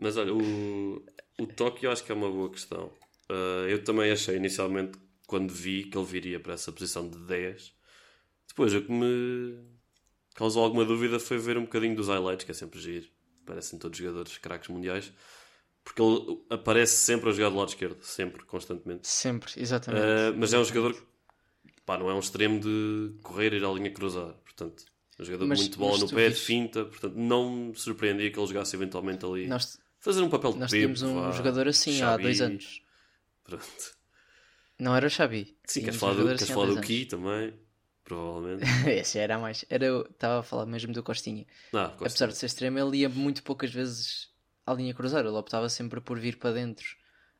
[0.01, 1.05] Mas olha, o,
[1.39, 2.91] o Tóquio acho que é uma boa questão.
[3.29, 7.75] Ah, eu também achei inicialmente, quando vi, que ele viria para essa posição de 10.
[8.49, 9.59] Depois, o que me
[10.35, 13.07] causou alguma dúvida foi ver um bocadinho dos highlights, que é sempre giro.
[13.47, 15.13] Parecem todos jogadores craques mundiais.
[15.85, 19.07] Porque ele aparece sempre a jogar do lado esquerdo, sempre, constantemente.
[19.07, 20.03] Sempre, exatamente.
[20.05, 21.03] Ah, mas é um jogador que
[21.87, 24.35] pá, não é um extremo de correr e ir à linha cruzar.
[24.43, 24.85] Portanto,
[25.17, 26.85] é um jogador Mas- de muito mas no pé, de viste- finta.
[26.85, 29.47] Portanto, não me surpreendia que ele jogasse eventualmente ali.
[29.47, 32.83] nós Fazer um papel de nós tínhamos um vá, jogador assim há Xabi, dois anos.
[33.45, 33.97] Pronto.
[34.79, 35.57] Não era o Xabi.
[35.65, 37.55] Sim, queres falar do, queres assim há falar do Ki também?
[38.07, 38.65] Provavelmente.
[38.89, 39.65] Esse era mais.
[39.69, 41.45] Era, eu estava a falar mesmo do Costinha.
[41.73, 44.31] Não, gosto Apesar de ser extremo, ele ia muito poucas vezes
[44.65, 45.27] à linha cruzar.
[45.27, 46.87] Ele optava sempre por vir para dentro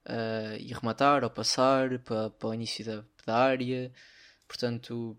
[0.05, 3.93] ah, e rematar ou passar para, para o início da, da área.
[4.49, 5.17] Portanto,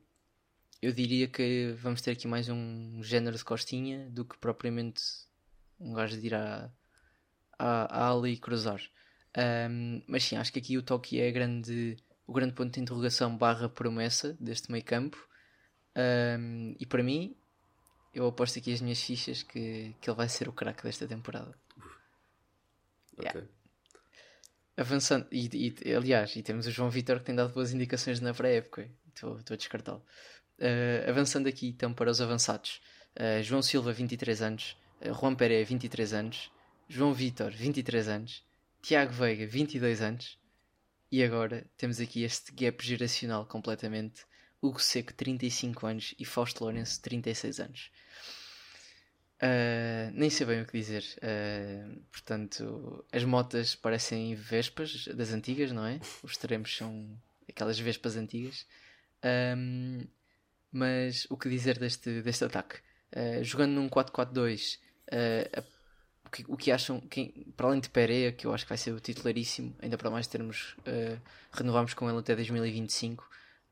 [0.81, 5.01] eu diria que vamos ter aqui mais um género de costinha do que propriamente
[5.79, 6.69] um gajo de ir à,
[7.57, 8.81] à, à ala e cruzar.
[9.33, 13.37] Ahm, mas sim, acho que aqui o Toki é grande, o grande ponto de interrogação
[13.37, 15.17] barra promessa deste meio campo.
[15.97, 17.35] Ahm, e para mim,
[18.13, 21.57] eu aposto aqui as minhas fichas que, que ele vai ser o craque desta temporada.
[23.17, 23.43] Ok.
[24.77, 28.31] Avançando, e, e, aliás, e temos o João Vitor que tem dado boas indicações na
[28.31, 28.87] pré-época.
[29.07, 30.05] Estou estou a descartá-lo.
[30.59, 32.79] Uh, avançando aqui então para os avançados:
[33.15, 36.51] Uh, João Silva, 23 anos, uh, Juan Pereira, 23 anos,
[36.87, 38.45] João Vitor, 23 anos,
[38.79, 40.37] Tiago Veiga, 22 anos,
[41.11, 44.23] e agora temos aqui este gap geracional completamente.
[44.67, 47.91] Hugo Seco, 35 anos, e Fausto Lourenço, 36 anos.
[49.37, 51.03] Uh, nem sei bem o que dizer.
[51.17, 55.99] Uh, portanto, as motas parecem vespas das antigas, não é?
[56.23, 58.65] Os extremos são aquelas vespas antigas.
[59.55, 60.05] Um,
[60.71, 62.77] mas o que dizer deste, deste ataque?
[63.15, 64.79] Uh, jogando num 4-4-2,
[65.11, 65.77] uh, a-
[66.25, 68.77] o, que, o que acham, quem, para além de Pereira, que eu acho que vai
[68.77, 70.75] ser o titularíssimo, ainda para mais termos,
[71.53, 73.25] renovamos com ele até 2025.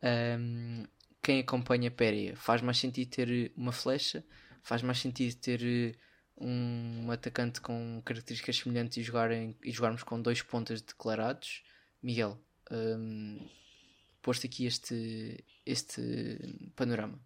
[0.03, 0.83] Um,
[1.21, 4.23] quem acompanha Pereira faz mais sentido ter uma flecha,
[4.63, 5.95] faz mais sentido ter eh,
[6.37, 11.63] um atacante com características semelhantes e, jogarem, e jogarmos com dois pontas declarados.
[12.03, 12.39] Miguel,
[12.71, 13.39] hum,
[14.21, 16.01] posto aqui este, este
[16.75, 17.19] panorama.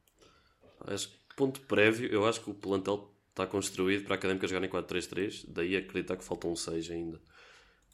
[0.88, 4.65] Acho que, ponto prévio, eu acho que o plantel está construído para a Académica jogar
[4.65, 7.19] em 4-3-3, daí acreditar que faltam 6 ainda.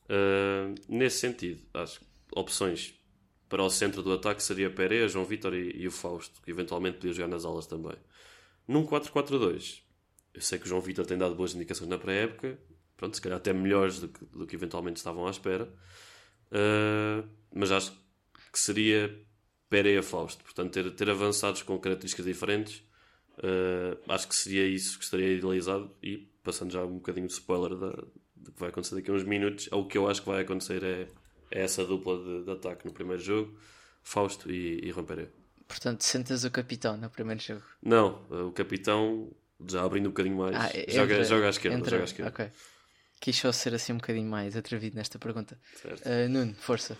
[0.09, 2.93] Ah, nesse sentido, acho que opções
[3.49, 6.97] para o centro do ataque seria Pereira, João Vitor e, e o Fausto, que eventualmente
[6.97, 7.95] podia jogar nas alas também.
[8.67, 9.81] Num 4-4-2,
[10.33, 12.59] eu sei que o João Vitor tem dado boas indicações na pré-época,
[12.97, 15.65] pronto, se calhar até melhores do que, do que eventualmente estavam à espera,
[16.51, 17.91] uh, mas acho
[18.51, 19.23] que seria
[19.69, 22.83] Pereira Fausto, portanto, ter, ter avançados com características diferentes,
[23.39, 25.95] uh, acho que seria isso que estaria idealizado.
[26.01, 27.89] E passando já um bocadinho de spoiler da,
[28.35, 30.83] do que vai acontecer daqui a uns minutos, o que eu acho que vai acontecer
[30.83, 31.07] é,
[31.51, 33.57] é essa dupla de, de, ataque no primeiro jogo,
[34.03, 35.31] Fausto e, e Pereira.
[35.67, 37.63] Portanto, sentas o capitão no primeiro jogo?
[37.81, 39.31] Não, o capitão
[39.67, 40.55] já abrindo um bocadinho mais.
[40.55, 41.77] Ah, joga, joga à esquerda.
[41.77, 42.29] Entra, joga à esquerda.
[42.29, 42.51] Ok.
[43.19, 45.57] Quis só ser assim um bocadinho mais atrevido nesta pergunta.
[45.83, 46.97] Uh, Nuno, força.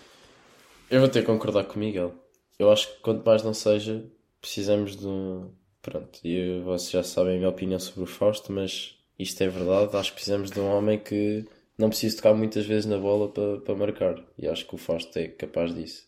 [0.89, 2.15] Eu vou ter que concordar com o Miguel.
[2.57, 4.03] Eu acho que quanto mais não seja,
[4.39, 5.51] precisamos de um.
[5.81, 9.95] Pronto, e vocês já sabem a minha opinião sobre o Fausto, mas isto é verdade.
[9.95, 11.45] Acho que precisamos de um homem que
[11.77, 14.23] não precisa tocar muitas vezes na bola para, para marcar.
[14.37, 16.07] E acho que o Fausto é capaz disso.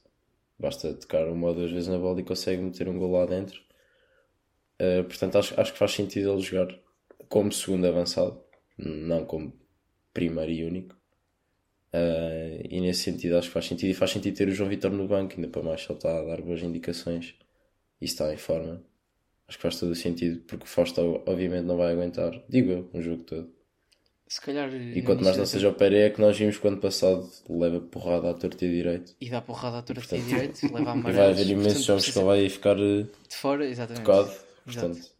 [0.59, 3.61] Basta tocar uma ou duas vezes na bola e consegue meter um gol lá dentro.
[4.81, 6.67] Uh, portanto, acho, acho que faz sentido ele jogar
[7.29, 8.41] como segundo avançado,
[8.77, 9.53] não como
[10.13, 10.95] primeiro e único.
[11.93, 13.89] Uh, e nesse sentido acho que faz sentido.
[13.89, 16.23] E faz sentido ter o João Vitor no banco, ainda para mais, ele está a
[16.23, 17.35] dar boas indicações
[18.01, 18.83] e está em forma.
[19.47, 22.89] Acho que faz todo o sentido, porque o Fausto obviamente não vai aguentar, digo eu,
[22.93, 23.56] um jogo todo.
[24.27, 24.73] Se calhar.
[24.73, 27.79] E quanto mais não seja o Pereira, é que nós vimos que ano passado leva
[27.79, 29.15] porrada à torta e direito.
[29.21, 32.17] E dá porrada à torta e direito, leva a E vai haver imensos jogos que
[32.17, 34.03] ele vai ficar eh, de fora, exatamente.
[34.03, 34.33] tocado.
[34.65, 35.17] Portanto.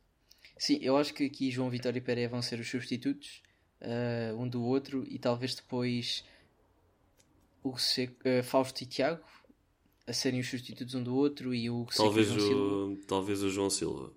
[0.58, 3.42] Sim, eu acho que aqui João Vitória e Pereira vão ser os substitutos,
[3.82, 6.26] uh, um do outro, e talvez depois
[7.64, 8.10] o C...
[8.26, 9.24] uh, Fausto e Tiago
[10.06, 14.10] a serem os substitutos um do outro e o talvez o talvez o João Silva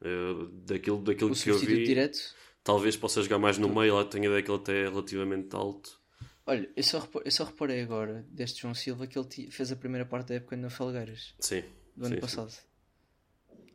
[0.00, 2.34] eu, daquilo daquilo o que eu vi direto?
[2.66, 5.54] Talvez possa jogar mais no meio lá tenho a ideia que ele até é relativamente
[5.54, 6.00] alto
[6.44, 10.04] olha eu só, eu só reparei agora deste João Silva que ele fez a primeira
[10.04, 11.62] parte da época na Falgueiras sim
[11.96, 12.60] do ano sim, passado sim.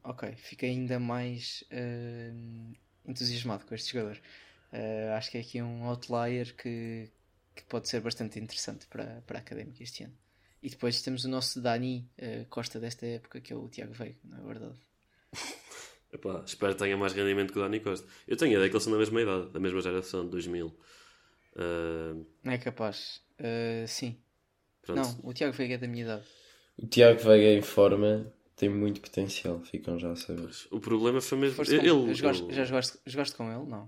[0.03, 2.75] ok fiquei ainda mais uh,
[3.07, 4.19] entusiasmado com este jogador
[4.73, 7.09] uh, acho que é aqui um outlier que
[7.55, 10.17] que pode ser bastante interessante para, para a académica este ano.
[10.61, 14.19] E depois temos o nosso Dani uh, Costa desta época, que é o Tiago Veiga,
[14.23, 14.79] não é verdade?
[16.11, 18.07] Epá, espero que tenha mais rendimento que o Dani Costa.
[18.27, 20.67] Eu tenho a ideia que eles são da mesma idade, da mesma geração, de 2000.
[20.67, 22.25] Uh...
[22.43, 23.21] É capaz.
[23.39, 24.17] Uh, sim.
[24.81, 24.99] Pronto.
[24.99, 26.25] Não, o Tiago Veiga é da minha idade.
[26.77, 30.49] O Tiago Veiga em forma tem muito potencial, ficam já a saber.
[30.69, 31.63] O problema foi mesmo.
[31.63, 33.69] Ele, ele, jogaste, Já jogaste, jogaste com ele?
[33.69, 33.85] Não.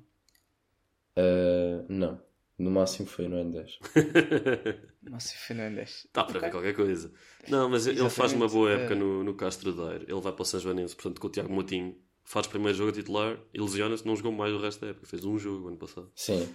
[1.17, 2.21] Uh, não.
[2.57, 3.79] No máximo foi no N10.
[5.01, 6.07] no máximo foi no N10.
[6.13, 6.41] Dá para okay.
[6.41, 7.12] ver qualquer coisa.
[7.49, 8.01] Não, mas Exatamente.
[8.01, 10.05] ele faz uma boa época no, no Castro Daire.
[10.07, 11.95] Ele vai para o São Joanense, portanto, com o Tiago Moutinho.
[12.23, 15.05] Faz o primeiro jogo a titular e lesiona-se, não jogou mais o resto da época.
[15.05, 16.12] Fez um jogo ano passado.
[16.15, 16.53] Sim.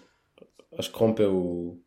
[0.76, 1.82] Acho que rompeu o.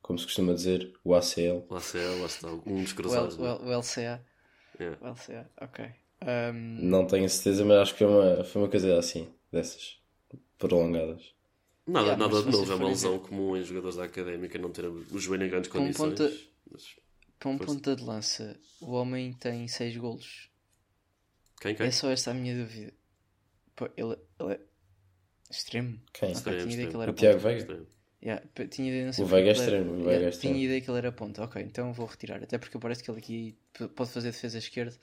[0.00, 1.64] Como se costuma dizer, o ACL.
[1.68, 2.48] O ACL, lá está.
[2.48, 3.38] Um dos cruzados.
[3.38, 4.24] O, o, o LCA.
[4.80, 4.98] Yeah.
[5.00, 5.84] O LCA, ok.
[6.22, 6.88] Um...
[6.88, 10.00] Não tenho certeza, mas acho que foi uma, foi uma coisa assim, dessas.
[10.58, 11.34] Prolongadas.
[11.86, 14.86] Nada, yeah, nada de novo, é uma lesão comum em jogadores da académica não ter
[14.86, 16.18] o joelho em grandes para condições.
[16.18, 16.32] Ponta,
[16.70, 16.96] mas...
[17.38, 20.48] Para um ponta de lança, o homem tem 6 golos.
[21.60, 21.86] Quem, quem?
[21.86, 22.92] É só esta a minha dúvida.
[23.74, 24.60] Pô, ele, ele é
[25.50, 26.00] extremo.
[26.12, 26.30] Quem?
[26.30, 27.86] Okay, extremo, tinha ideia que ele era o Tiago Veiga?
[28.22, 29.90] Yeah, tinha ideia, não sei o Veiga é extremo.
[29.90, 30.54] O Veiga yeah, é extremo.
[30.54, 31.42] Tinha ideia que ele era ponta.
[31.42, 32.42] Ok, então vou retirar.
[32.42, 33.58] Até porque parece que ele aqui
[33.96, 34.96] pode fazer defesa esquerda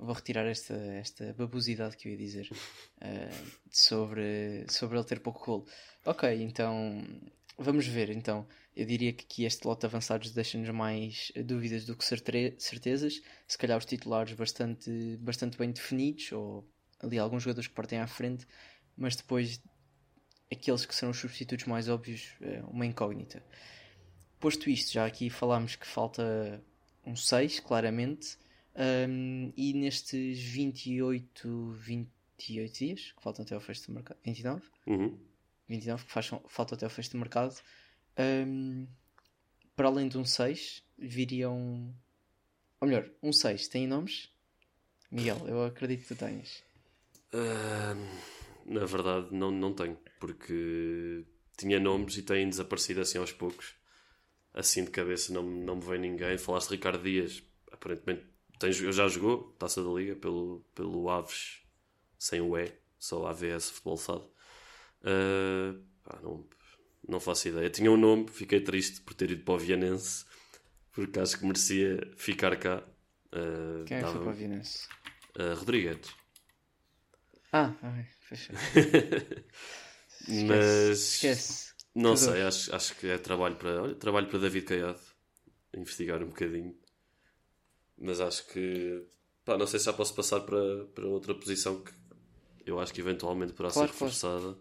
[0.00, 5.44] vou retirar esta, esta babosidade que eu ia dizer uh, sobre, sobre ele ter pouco
[5.44, 5.66] golo.
[6.04, 7.04] Ok, então
[7.58, 8.10] vamos ver.
[8.10, 13.20] Então, eu diria que aqui este lote de avançados deixa-nos mais dúvidas do que certezas.
[13.46, 16.66] Se calhar os titulares bastante, bastante bem definidos, ou
[17.00, 18.46] ali alguns jogadores que partem à frente,
[18.96, 19.60] mas depois
[20.50, 23.42] aqueles que serão os substitutos mais óbvios, é uma incógnita.
[24.38, 26.62] Posto isto, já aqui falámos que falta
[27.04, 28.38] um 6, claramente.
[28.74, 34.62] Um, e nestes 28, 28 dias que faltam até ao fecho do mercado, 29?
[34.86, 35.18] Uhum.
[35.68, 37.54] 29 que faz, faltam até ao fecho do mercado,
[38.18, 38.86] um,
[39.76, 41.94] para além de um 6, viriam.
[42.80, 44.30] Ou melhor, um 6 tem nomes?
[45.10, 46.62] Miguel, eu acredito que tu tenhas.
[47.32, 48.30] Uh,
[48.66, 51.24] na verdade, não, não tenho, porque
[51.56, 53.74] tinha nomes e têm desaparecido assim aos poucos.
[54.52, 56.36] Assim de cabeça não, não me vem ninguém.
[56.36, 58.24] Falaste de Ricardo Dias, aparentemente
[58.60, 61.62] tem, já jogou Taça da Liga pelo, pelo Aves
[62.18, 64.30] sem o E, só AVS Futebol Sado.
[65.00, 66.46] Uh, pá, não,
[67.08, 67.70] não faço ideia.
[67.70, 70.26] Tinha um nome, fiquei triste por ter ido para o Vianense,
[70.92, 72.84] porque acho que merecia ficar cá.
[73.32, 74.86] Uh, Quem é que foi para o Vianense?
[75.38, 76.19] Uh, Rodrigues.
[77.52, 77.74] Ah,
[78.20, 78.56] fechou.
[80.28, 81.72] Mas esquece.
[81.94, 85.00] Não Tudo sei, acho, acho que é trabalho para, olha, trabalho para David Caiado
[85.74, 86.76] investigar um bocadinho
[87.98, 89.04] mas acho que
[89.44, 91.92] pá, não sei se já posso passar para, para outra posição que
[92.66, 94.56] eu acho que eventualmente poderá Claro, ser reforçada.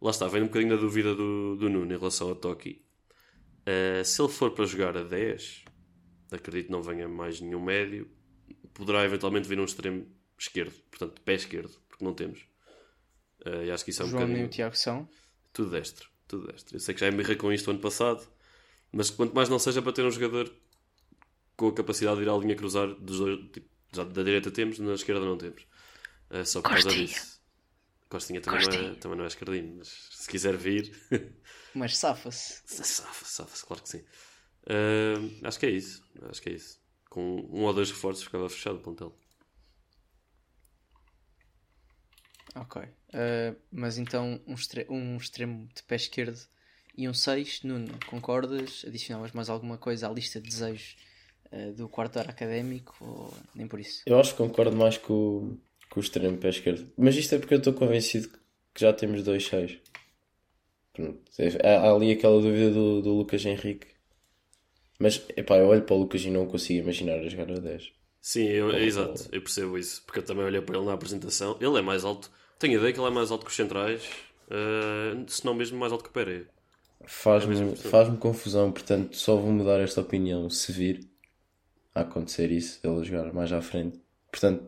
[0.00, 2.84] Lá está, vem um bocadinho da dúvida do, do Nuno em relação ao Toki.
[3.68, 5.64] Uh, se ele for para jogar a 10,
[6.32, 8.10] acredito que não venha mais nenhum médio,
[8.74, 10.06] poderá eventualmente vir um extremo
[10.38, 11.72] esquerdo, portanto, pé esquerdo,
[12.04, 12.40] não temos.
[13.46, 14.46] Uh, e acho que isso é um João e bocadinho.
[14.46, 15.08] o Tiago são.
[15.52, 16.76] Tudo destro, tudo destro.
[16.76, 18.26] Eu sei que já me com isto ano passado,
[18.92, 20.52] mas quanto mais não seja para ter um jogador
[21.56, 24.78] com a capacidade de ir à linha cruzar dos dois, tipo, já da direita temos,
[24.78, 25.66] na esquerda não temos.
[26.30, 27.06] É só por causa Costinha.
[27.06, 27.40] disso.
[28.08, 28.96] Costinha também não, é, Costinha.
[28.96, 30.92] também não é esquerdinho, mas se quiser vir,
[31.74, 32.62] Mas safa-se.
[32.66, 34.04] safa-se, safa-se, claro que sim.
[34.66, 36.80] Ah, acho que é isso, acho que é isso.
[37.10, 39.16] Com um ou dois reforços ficava fechado o plantel.
[42.54, 42.82] Ok.
[42.82, 46.38] Uh, mas então um, extre- um extremo de pé esquerdo
[46.96, 48.84] e um 6, Nuno, concordas?
[48.86, 50.96] Adicionavas mais alguma coisa à lista de desejos
[51.52, 54.02] uh, do quarto ano académico ou nem por isso?
[54.06, 56.90] Eu acho que concordo mais com, o- com o extremo pé esquerdo.
[56.96, 58.28] Mas isto é porque eu estou convencido
[58.72, 59.78] que já temos dois seis.
[60.92, 61.20] Pronto.
[61.64, 63.88] Há há ali aquela dúvida do, do Lucas Henrique.
[64.98, 67.92] Mas, epá, eu olho para o Lucas e não consigo imaginar a jogar a 10.
[68.20, 71.58] Sim, eu, é exato, eu percebo isso, porque eu também olhei para ele na apresentação.
[71.60, 74.08] Ele é mais alto, tenho a ideia que ele é mais alto que os centrais,
[74.50, 76.46] ah, se não mesmo mais alto que o Pereira.
[77.06, 81.06] Faz-me faz confusão, portanto, só vou mudar esta opinião se vir
[81.94, 84.00] a acontecer isso, ele jogar mais à frente.
[84.30, 84.64] Portanto,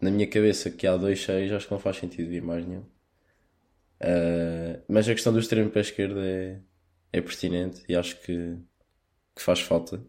[0.00, 2.84] na minha cabeça que há dois seis, acho que não faz sentido vir mais nenhum.
[4.00, 6.60] Ah, mas a questão do extremo pé esquerdo é,
[7.12, 8.56] é pertinente e acho que,
[9.34, 10.02] que faz falta.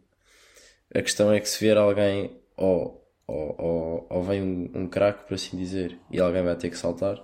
[0.94, 5.26] A questão é que se vier alguém ou, ou, ou, ou vem um, um craque,
[5.28, 7.24] por assim dizer, e alguém vai ter que saltar,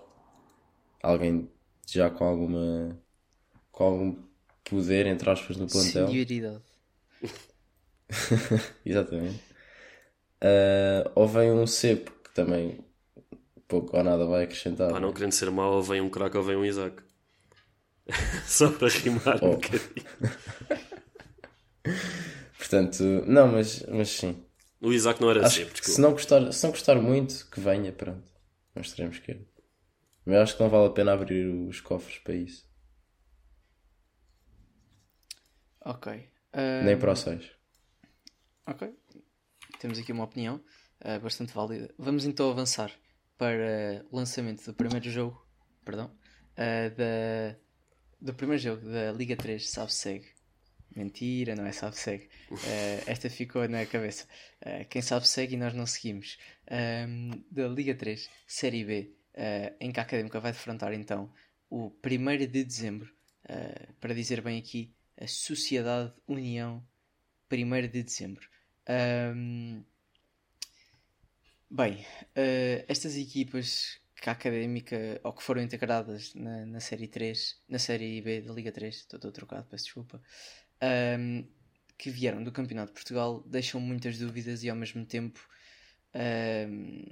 [1.02, 1.50] alguém
[1.88, 2.98] já com alguma
[3.72, 4.16] com algum
[4.64, 6.08] poder, entre aspas, no plantel.
[6.08, 6.62] Senioridade.
[8.86, 9.40] Exatamente.
[10.42, 12.80] Ah, ou vem um cepo que também
[13.68, 14.92] pouco ou nada vai acrescentar.
[14.92, 17.02] Pá, não querendo ser mau, ou vem um craque ou vem um Isaac.
[18.46, 19.52] Só para rimar um Oh.
[19.56, 20.06] bocadinho.
[22.58, 24.44] Portanto, não, mas, mas sim.
[24.84, 25.96] O Isaac não era Acho sempre, que desculpa.
[25.96, 28.30] se não, gostar, se não gostar muito, que venha, pronto.
[28.76, 29.48] Nós teremos que ir.
[30.26, 32.70] Mas acho que não vale a pena abrir os cofres para isso.
[35.86, 36.12] Ok.
[36.54, 37.50] Uh, Nem para o 6.
[38.68, 38.94] Ok.
[39.80, 40.62] Temos aqui uma opinião
[41.02, 41.94] uh, bastante válida.
[41.98, 42.92] Vamos então avançar
[43.38, 45.48] para o lançamento do primeiro jogo,
[45.86, 47.58] perdão, uh, da,
[48.20, 50.33] do primeiro jogo da Liga 3 Sabe-Segue.
[50.96, 52.30] Mentira, não é Sabe-Segue.
[52.52, 54.26] Uh, esta ficou na cabeça.
[54.62, 56.38] Uh, quem sabe segue e nós não seguimos.
[56.70, 61.32] Um, da Liga 3, Série B, uh, em que a Académica vai defrontar então
[61.70, 63.12] o 1 de dezembro,
[64.00, 66.86] para dizer bem aqui, a Sociedade União
[67.52, 68.48] 1 de dezembro.
[69.36, 69.84] Um,
[71.70, 72.06] bem,
[72.38, 77.78] uh, estas equipas que a Académica, ou que foram integradas na, na Série 3, na
[77.78, 80.22] Série B da Liga 3, estou trocado, peço desculpa,
[80.84, 81.48] um,
[81.98, 85.40] que vieram do Campeonato de Portugal, deixam muitas dúvidas e ao mesmo tempo
[86.14, 87.06] um,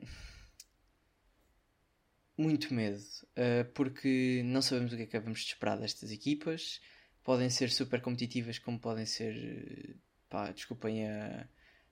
[2.37, 6.81] muito medo, uh, porque não sabemos o que é que vamos esperar destas equipas.
[7.23, 9.95] Podem ser super competitivas, como podem ser,
[10.27, 11.47] pá, desculpem a,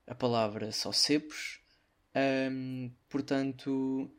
[0.07, 1.61] a palavra, só cepos.
[2.15, 4.11] Um, portanto,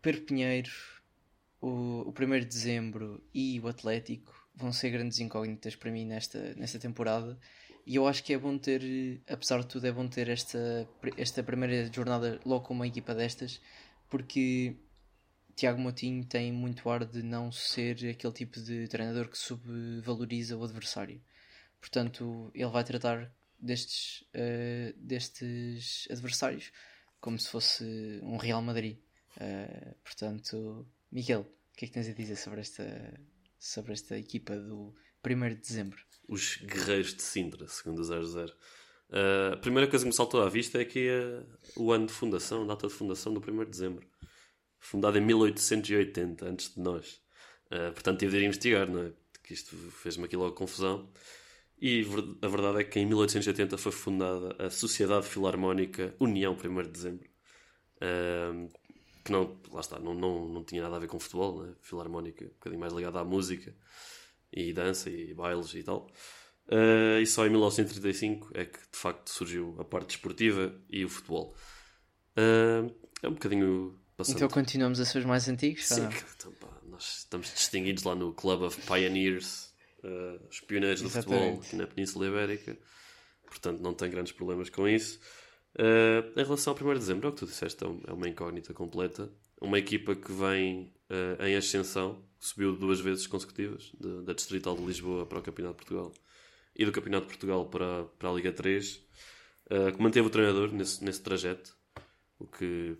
[0.00, 0.72] Perpinheiro,
[1.60, 6.54] o, o 1 de dezembro e o Atlético vão ser grandes incógnitas para mim nesta,
[6.54, 7.38] nesta temporada.
[7.86, 11.42] E eu acho que é bom ter, apesar de tudo, é bom ter esta, esta
[11.42, 13.60] primeira jornada logo com uma equipa destas,
[14.08, 14.76] porque
[15.56, 20.62] Tiago Motinho tem muito ar de não ser aquele tipo de treinador que subvaloriza o
[20.62, 21.20] adversário.
[21.80, 26.72] Portanto, ele vai tratar destes, uh, destes adversários
[27.20, 28.98] como se fosse um Real Madrid.
[29.36, 32.84] Uh, portanto, Miguel, o que é que tens a dizer sobre esta,
[33.62, 34.92] sobre esta equipa do
[35.24, 35.98] 1 de dezembro?
[36.28, 38.52] Os Guerreiros de Sintra, segundo o 00.
[39.08, 41.44] Uh, a primeira coisa que me saltou à vista é que é
[41.76, 44.06] o ano de fundação, a data de fundação do 1 de dezembro.
[44.80, 47.20] Fundado em 1880, antes de nós.
[47.66, 49.12] Uh, portanto, tive de ir investigar, não é?
[49.44, 51.08] Que isto fez-me aqui logo confusão.
[51.80, 52.04] E
[52.42, 57.30] a verdade é que em 1880 foi fundada a Sociedade Filarmónica União 1 de Dezembro.
[57.98, 58.68] Uh,
[59.24, 61.74] que não, lá está, não, não, não tinha nada a ver com futebol, né?
[61.80, 63.74] Filarmónica, um bocadinho mais ligada à música
[64.52, 66.10] e dança e bailes e tal.
[66.68, 71.08] Uh, e só em 1935 é que de facto surgiu a parte desportiva e o
[71.08, 71.54] futebol.
[72.36, 74.36] Uh, é um bocadinho passando.
[74.36, 75.86] Então continuamos a ser os mais antigos?
[75.86, 79.72] Sim, então, pá, nós estamos distinguidos lá no Club of Pioneers,
[80.04, 81.42] uh, os pioneiros do Exatamente.
[81.42, 82.78] futebol aqui na Península Ibérica.
[83.46, 85.20] portanto não tem grandes problemas com isso.
[85.74, 88.28] Uh, em relação ao 1 de dezembro, é o que tu disseste, é, é uma
[88.28, 89.30] incógnita completa.
[89.60, 94.84] Uma equipa que vem uh, em ascensão, subiu duas vezes consecutivas, de, da Distrital de
[94.84, 96.12] Lisboa para o Campeonato de Portugal
[96.74, 98.96] e do Campeonato de Portugal para, para a Liga 3,
[99.70, 101.74] uh, que manteve o treinador nesse, nesse trajeto,
[102.38, 102.96] o que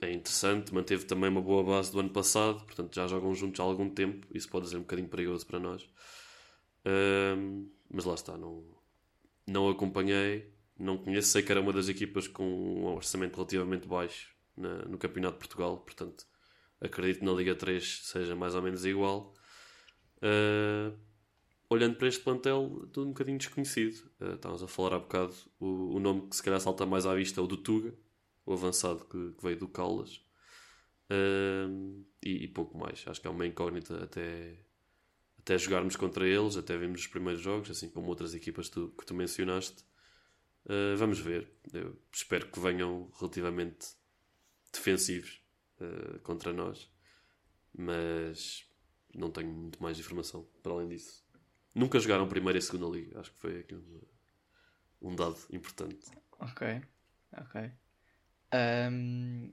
[0.00, 0.74] é interessante.
[0.74, 4.26] Manteve também uma boa base do ano passado, portanto já jogam juntos há algum tempo.
[4.34, 5.88] Isso pode ser um bocadinho perigoso para nós.
[7.90, 8.64] Mas lá está, não,
[9.46, 11.28] não acompanhei, não conheço.
[11.28, 15.40] Sei que era uma das equipas com um orçamento relativamente baixo na, no Campeonato de
[15.40, 16.26] Portugal, portanto
[16.80, 19.34] acredito que na Liga 3 seja mais ou menos igual.
[20.18, 20.96] Uh,
[21.68, 24.10] olhando para este plantel, tudo um bocadinho desconhecido.
[24.20, 27.14] Uh, estávamos a falar há bocado, o, o, nome que se calhar salta mais à
[27.14, 27.94] vista é o do Tuga,
[28.46, 30.20] o avançado que, que veio do Caldas.
[31.10, 33.04] Uh, e, e, pouco mais.
[33.06, 34.58] Acho que é uma incógnita até,
[35.38, 39.06] até jogarmos contra eles, até vimos os primeiros jogos, assim como outras equipas tu, que
[39.06, 39.84] tu mencionaste.
[40.68, 41.50] Uh, vamos ver.
[41.72, 43.88] Eu espero que venham relativamente
[44.72, 45.42] defensivos
[45.80, 46.92] uh, contra nós,
[47.74, 48.68] mas
[49.14, 51.26] não tenho muito mais informação para além disso.
[51.74, 54.02] Nunca jogaram primeira e segunda liga, acho que foi aqui um,
[55.00, 56.10] um dado importante.
[56.38, 56.82] Ok,
[57.32, 57.72] ok.
[58.90, 59.52] Um,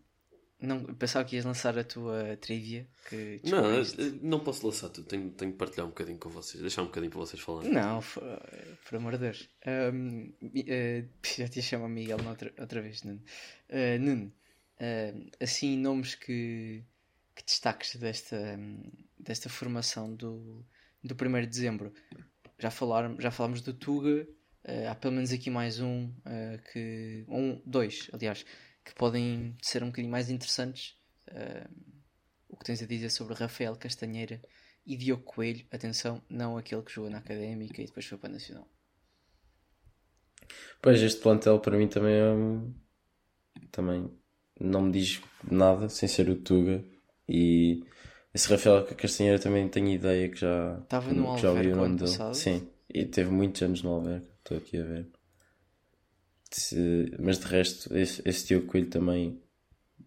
[0.66, 2.88] não, pensava que ias lançar a tua trivia.
[3.09, 3.84] Que não, eh,
[4.22, 5.07] não posso lançar tudo.
[5.07, 6.61] Tenho, tenho que partilhar um bocadinho com vocês.
[6.61, 7.72] Deixar um bocadinho para vocês falarem.
[7.72, 9.49] Não, por amor de Deus.
[9.93, 13.22] Um, uh, já te chamo Miguel outra, outra vez, Nuno.
[13.70, 14.34] Uh, Nuno,
[14.80, 16.84] uh, assim, nomes que,
[17.36, 18.59] que destaques desta,
[19.20, 20.66] desta formação do,
[21.03, 21.93] do 1 de dezembro.
[22.57, 24.28] Já, falaram, já falámos do Tuga.
[24.89, 26.11] há pelo menos aqui mais um,
[26.72, 28.45] que, um, dois, aliás,
[28.86, 30.96] que podem ser um bocadinho mais interessantes.
[31.28, 31.68] Uh,
[32.48, 34.40] o que tens a dizer sobre Rafael Castanheira
[34.86, 38.34] e Diogo Coelho, atenção, não aquele que jogou na Académica e depois foi para a
[38.34, 38.70] Nacional.
[40.82, 44.12] Pois, este plantel para mim também é também
[44.60, 46.84] não me diz nada sem ser o Tuga
[47.28, 47.84] e
[48.34, 52.12] esse Rafael Castanheira também tenho ideia que já, Estava no já ouvi o nome dele.
[52.12, 52.36] Passado.
[52.36, 55.14] Sim, e teve muitos anos no Alverca, estou aqui a ver
[57.20, 59.41] mas de resto, esse, esse Diogo Coelho também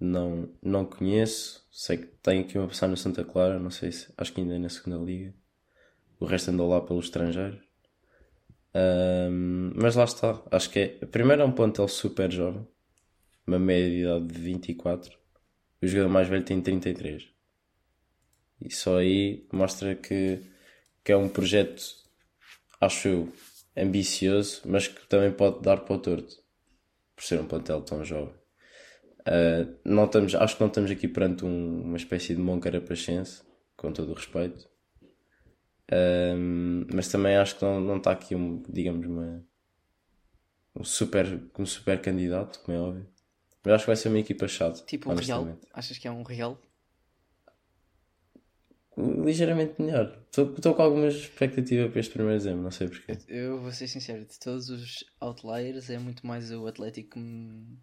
[0.01, 1.67] não, não conheço.
[1.71, 4.55] Sei que tem aqui uma passagem no Santa Clara, não sei se acho que ainda
[4.55, 5.35] é na segunda liga.
[6.21, 7.61] O resto andou lá pelo estrangeiro.
[8.75, 10.89] Um, mas lá está, acho que é.
[11.07, 12.67] Primeiro é um plantel super jovem,
[13.47, 15.19] uma média de idade de 24.
[15.81, 17.29] O jogador mais velho tem 33.
[18.61, 20.41] E só aí mostra que,
[21.05, 21.83] que é um projeto,
[22.81, 23.33] acho eu,
[23.79, 26.37] ambicioso, mas que também pode dar para o torto,
[27.15, 28.35] por ser um plantel tão jovem.
[29.21, 33.43] Uh, não estamos, acho que não estamos aqui perante um, uma espécie de Mon Carapachense,
[33.77, 34.69] com todo o respeito,
[35.93, 39.45] uh, mas também acho que não, não está aqui, um, digamos, uma,
[40.75, 41.27] um, super,
[41.59, 43.07] um super candidato, como é óbvio.
[43.65, 44.83] Mas acho que vai ser uma equipa chata.
[44.87, 45.59] Tipo um Real?
[45.75, 46.59] Achas que é um Real?
[48.99, 50.19] Ligeiramente melhor.
[50.27, 53.19] Estou com alguma expectativa para este primeiro dezembro, não sei porquê.
[53.29, 57.79] Eu vou ser sincero, de todos os outliers é muito mais o Atlético que me,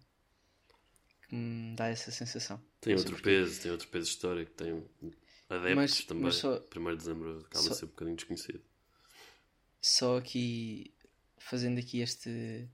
[1.28, 2.60] que me dá essa sensação.
[2.80, 3.30] Tem outro porquê.
[3.30, 4.84] peso, tem outro peso histórico, tem
[5.48, 6.24] adeptos mas, também.
[6.24, 8.62] Mas só, primeiro de dezembro acaba só, a ser um bocadinho desconhecido.
[9.80, 10.92] Só aqui,
[11.38, 12.68] fazendo aqui este,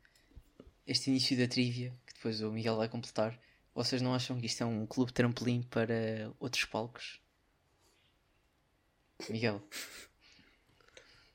[0.87, 3.39] este início da trivia, que depois o Miguel vai completar,
[3.75, 7.22] vocês não acham que isto é um clube trampolim para outros palcos?
[9.31, 9.63] Miguel.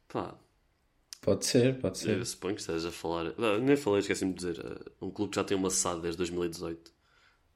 [0.07, 0.35] Pá.
[1.21, 2.17] Pode ser, pode ser.
[2.17, 3.33] Eu suponho que estejas a falar.
[3.37, 4.59] Não, nem falei, esqueci-me de dizer.
[4.65, 6.93] Uh, um clube que já tem uma SAD desde 2018.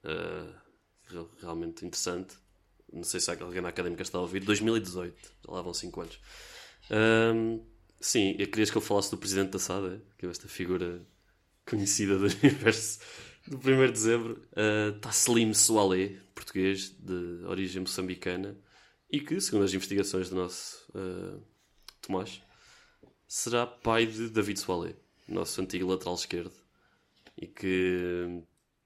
[0.04, 2.36] Uh, realmente interessante.
[2.92, 4.42] Não sei se alguém na académica está a ouvir.
[4.42, 5.16] 2018.
[5.46, 6.20] Já lá vão 5 anos.
[6.90, 7.66] Um,
[8.00, 10.00] sim, eu querias que eu falasse do presidente da SAD, é?
[10.18, 11.02] que é esta figura
[11.66, 13.00] conhecida do universo
[13.48, 14.44] do 1 de dezembro.
[14.52, 18.58] Uh, Taslim Soale, português de origem moçambicana
[19.12, 21.44] e que, segundo as investigações do nosso uh,
[22.02, 22.42] Tomás,
[23.28, 24.96] será pai de David Soalé,
[25.28, 26.54] nosso antigo lateral esquerdo,
[27.38, 28.42] e que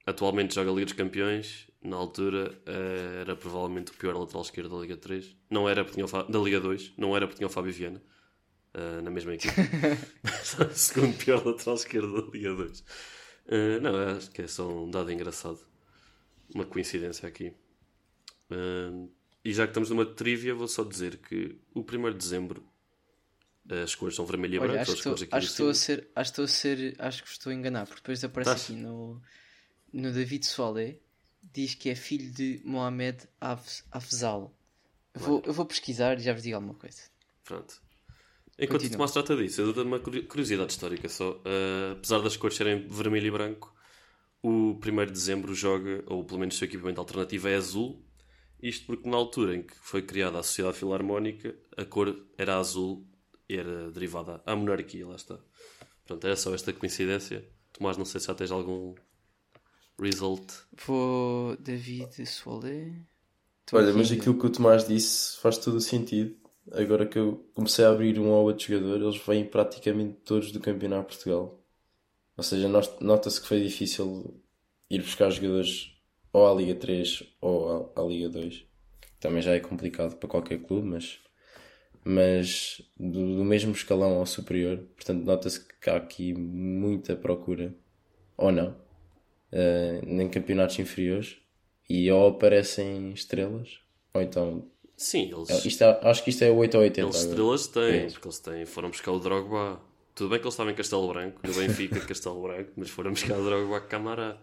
[0.05, 1.67] atualmente joga a Liga dos Campeões.
[1.81, 6.01] Na altura uh, era provavelmente o pior lateral esquerdo da Liga 3, não era porque
[6.01, 8.01] tinha o da Liga 2, não era porque tinha o Fábio Viana.
[8.73, 9.53] Uh, na mesma equipe,
[10.73, 12.79] segundo pior lateral esquerdo da Liga 2.
[12.79, 15.59] Uh, não, acho que é só um dado engraçado,
[16.53, 17.53] uma coincidência aqui.
[18.51, 19.09] Uh,
[19.45, 22.67] e já que estamos numa trivia, vou só dizer que o 1 de dezembro
[23.83, 24.79] as cores são vermelho e branco.
[24.79, 27.85] Acho, estou, acho, estou a ser, acho, estou a ser, acho que estou a enganar,
[27.87, 28.63] porque depois aparece Tás?
[28.63, 29.21] aqui no,
[29.91, 31.01] no David Soale,
[31.53, 33.27] diz que é filho de Mohamed
[33.91, 34.55] Afzal.
[35.13, 37.01] Eu vou, eu vou pesquisar e já vos digo alguma coisa.
[37.43, 37.81] Pronto.
[38.57, 38.89] Enquanto Continua.
[38.89, 41.31] o Tomás trata disso, eu dou uma curi- curiosidade histórica só.
[41.31, 43.73] Uh, apesar das cores serem vermelho e branco,
[44.43, 48.04] o 1 de dezembro joga, ou pelo menos o seu equipamento alternativo é azul.
[48.67, 53.05] Isto porque na altura em que foi criada a Sociedade Filarmónica, a cor era azul
[53.47, 55.37] e era derivada à monarquia, lá está.
[56.03, 57.47] Pronto, era só esta coincidência.
[57.71, 58.95] Tomás, não sei se já tens algum
[59.99, 60.51] result.
[60.83, 62.91] Vou David Soalé.
[63.71, 66.35] Olha, mas aquilo que o Tomás disse faz todo o sentido.
[66.71, 70.59] Agora que eu comecei a abrir um ou outro jogador, eles vêm praticamente todos do
[70.59, 71.63] Campeonato de Portugal.
[72.35, 72.67] Ou seja,
[72.99, 74.41] nota-se que foi difícil
[74.89, 75.94] ir buscar jogadores
[76.35, 78.65] ou à Liga 3 ou à, à Liga 2.
[79.19, 81.19] Também já é complicado para qualquer clube, mas,
[82.03, 84.77] mas do, do mesmo escalão ao superior.
[84.95, 87.73] Portanto, nota-se que há aqui muita procura,
[88.37, 88.75] ou não,
[89.51, 91.37] eh, em campeonatos inferiores.
[91.89, 93.79] E ou aparecem estrelas,
[94.13, 94.67] ou então
[94.97, 97.01] Sim, eles, é, Isto é- acho que isto é 8 ou 80.
[97.09, 98.07] eles estrelas têm, É.
[98.07, 99.79] porque eles têm, foram buscar o Drogba.
[100.15, 103.37] Tudo bem que eles estavam em Castelo Branco, no Benfica Castelo Branco, mas foram buscar
[103.37, 104.37] o Drogba a Camará.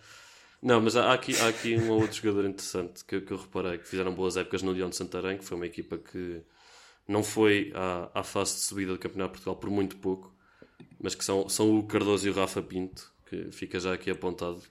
[0.63, 3.79] Não, mas há aqui, há aqui um ou outro jogador interessante que, que eu reparei
[3.79, 6.41] que fizeram boas épocas no Leão de Santarém, que foi uma equipa que
[7.09, 10.33] não foi à, à fase de subida do Campeonato de Portugal por muito pouco,
[11.01, 14.63] mas que são, são o Cardoso e o Rafa Pinto, que fica já aqui apontado.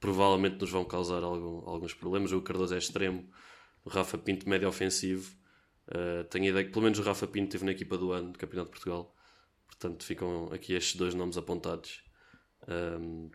[0.00, 2.32] Provavelmente nos vão causar algum- alguns problemas.
[2.32, 3.24] O Cardoso é extremo,
[3.84, 5.32] o Rafa Pinto médio ofensivo.
[5.88, 8.32] Uh, tenho a ideia que pelo menos o Rafa Pinto esteve na equipa do ano
[8.32, 9.14] do Campeonato de Portugal.
[9.68, 12.02] Portanto, ficam aqui estes dois nomes apontados.
[12.68, 13.30] Um,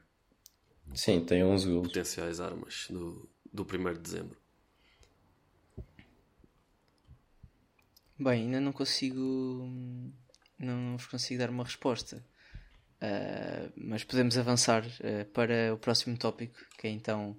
[0.93, 1.87] Sim, tem 11 golos.
[1.87, 4.37] potenciais armas do, do 1 de dezembro.
[8.19, 9.67] Bem, ainda não consigo.
[10.59, 12.23] Não vos consigo dar uma resposta.
[13.01, 17.37] Ah, mas podemos avançar ah, para o próximo tópico, que é então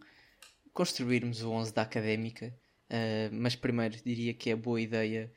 [0.72, 2.52] construirmos o 11 da académica.
[2.90, 5.32] Ah, mas primeiro diria que é boa ideia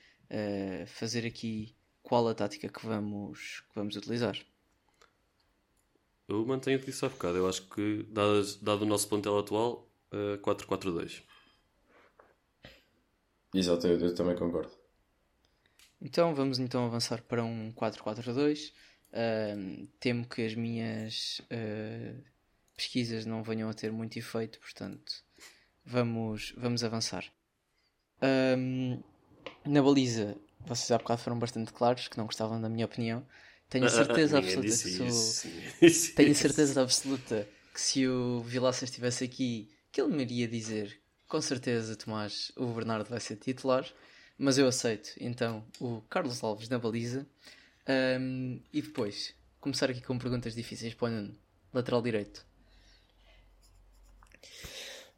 [0.88, 4.36] fazer aqui qual a tática que vamos, que vamos utilizar.
[6.28, 7.38] Eu mantenho o que disse há bocado.
[7.38, 11.22] Eu acho que, dado, dado o nosso plantel atual, uh, 4-4-2.
[13.54, 14.72] Exato, eu, eu também concordo.
[16.02, 18.74] Então vamos então avançar para um 4-4-2.
[19.14, 22.14] Ahm, temo que as minhas ah,
[22.76, 25.24] pesquisas não venham a ter muito efeito, portanto
[25.86, 27.26] vamos, vamos avançar.
[28.22, 29.02] Ahm,
[29.66, 33.26] na baliza, vocês há bocado foram bastante claros que não gostavam da minha opinião.
[33.76, 35.08] Tenho certeza absoluta disse que ninguém
[35.82, 40.98] disse Tenho certeza absoluta que se o Vilaça estivesse aqui, que ele me iria dizer,
[41.28, 43.86] com certeza, Tomás, o Bernardo vai ser titular,
[44.38, 47.28] mas eu aceito, então, o Carlos Alves na baliza.
[47.86, 51.38] Ahm, e depois, começar aqui com perguntas difíceis para o Nuno,
[51.74, 52.46] lateral direito.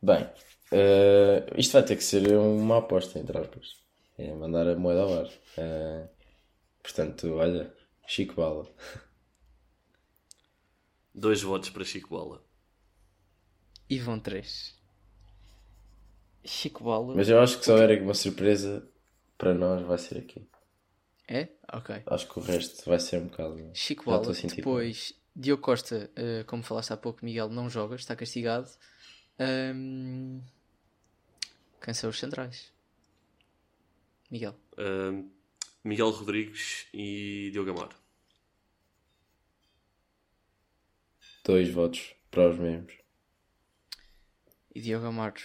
[0.01, 0.27] Bem,
[0.71, 3.75] eh, isto vai ter que ser uma aposta, entre aspas.
[4.17, 5.29] É mandar a moeda ao ar.
[5.57, 6.07] Eh,
[6.81, 7.71] portanto, olha,
[8.07, 8.65] Chico Bala.
[11.13, 12.41] Dois votos para Chico Bola.
[13.89, 14.75] E vão três.
[16.43, 17.13] Chico Bola.
[17.15, 18.87] Mas eu acho que só era uma surpresa
[19.37, 20.47] para nós, vai ser aqui.
[21.27, 21.49] É?
[21.73, 22.03] Ok.
[22.05, 23.71] Acho que o resto vai ser um bocado.
[23.73, 27.49] Chico Já Bola, estou a sentir depois Diogo Costa, eh, como falaste há pouco, Miguel
[27.49, 28.69] não joga, está castigado.
[29.37, 30.39] Ahm,
[31.81, 32.71] Quem são os centrais?
[34.31, 34.55] Miguel.
[34.77, 35.29] Um,
[35.87, 37.89] Miguel Rodrigues e Diogo Amar.
[41.45, 42.93] Dois votos para os mesmos.
[44.75, 45.41] E Diogo Amaro.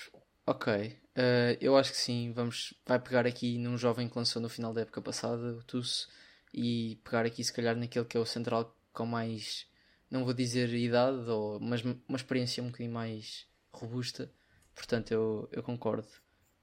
[0.47, 0.99] Ok.
[1.15, 2.33] Eh, eu acho que sim.
[2.33, 6.09] Vamos, vai pegar aqui num jovem que lançou no final da época passada, o Tusso,
[6.53, 9.67] e pegar aqui se calhar naquele que é o central com mais,
[10.11, 14.31] não vou dizer idade, ou, mas uma experiência um bocadinho mais robusta.
[14.75, 16.09] Portanto, eu, eu concordo.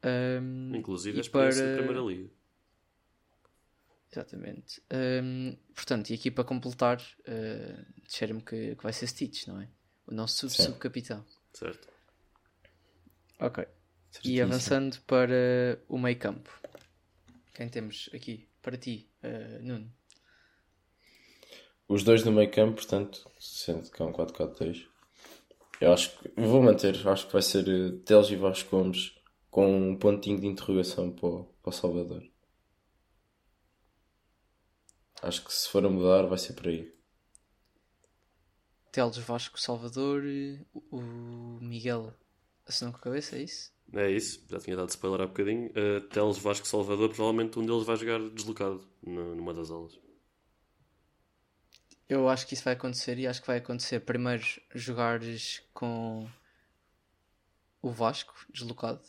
[0.03, 2.29] Ahm, Inclusive e a experiência para- da Primeira Liga.
[4.11, 4.81] Exatamente.
[4.89, 9.67] Ahm, portanto, e aqui para completar, uh, disseram-me que, que vai ser Stitch, não é?
[10.07, 10.63] O nosso sub- Sim.
[10.63, 11.23] subcapitão.
[11.53, 11.87] Certo.
[13.39, 13.63] Ok.
[13.63, 13.67] E
[14.11, 14.43] Certíssimo.
[14.43, 16.49] avançando para o meio campo.
[17.53, 19.91] Quem temos aqui para ti, uh, Nuno?
[21.87, 24.85] Os dois no meio campo, portanto, sendo que é um 4-4-2.
[25.81, 29.13] Eu acho que vou manter, acho que vai ser eh, Teles e Vasco Gomes
[29.49, 32.21] com um pontinho de interrogação para o, para o Salvador.
[35.21, 36.91] Acho que se for a mudar vai ser por aí.
[38.91, 40.23] Teles Vasco Salvador,
[40.73, 42.13] o o Miguel
[42.65, 43.71] assinou com a cabeça, é isso?
[43.93, 45.69] É isso, já tinha dado spoiler há bocadinho.
[45.69, 49.99] Uh, Teles Vasco Salvador, provavelmente um deles vai jogar deslocado numa das aulas.
[52.07, 54.43] Eu acho que isso vai acontecer e acho que vai acontecer primeiro
[54.73, 56.27] jogares com
[57.81, 59.07] o Vasco deslocado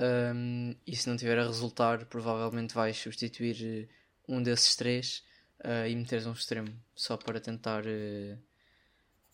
[0.00, 3.88] Um, e se não tiver a resultar provavelmente vais substituir eh,
[4.28, 5.24] um desses três
[5.64, 8.38] uh, e meteres um extremo só para tentar uh,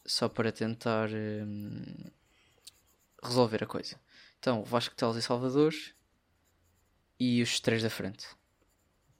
[0.04, 2.12] só para tentar uh,
[3.22, 3.98] resolver a coisa.
[4.38, 5.72] Então, Vasco Teles e Salvador
[7.18, 8.26] e os três da frente.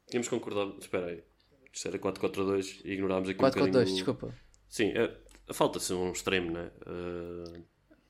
[0.09, 1.24] Tínhamos concordado, espera aí.
[1.72, 3.72] Isto era 4-4-2 e ignorámos aqui 4 um 4 bocadinho...
[3.72, 4.34] 2 desculpa.
[4.68, 5.16] Sim, é,
[5.52, 6.70] falta-se um extremo, né?
[6.86, 7.64] Uh,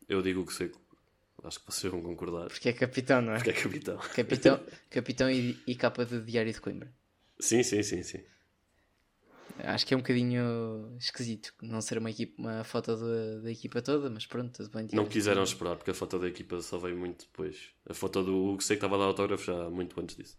[0.08, 0.72] eu digo que sei.
[1.42, 2.48] Acho que vocês vão concordar.
[2.48, 3.36] Porque é capitão, não é?
[3.36, 3.98] Porque é capitão.
[3.98, 6.92] Capitão, capitão e, e capa de Diário de Coimbra.
[7.38, 8.24] Sim, sim, sim, sim.
[9.58, 13.80] Acho que é um bocadinho esquisito não ser uma, equipa, uma foto da, da equipa
[13.80, 14.88] toda, mas pronto, tudo bem.
[14.92, 17.70] Não quiseram esperar, porque a foto da equipa só veio muito depois.
[17.88, 20.38] A foto do Hugo sei que estava a dar autógrafo já muito antes disso.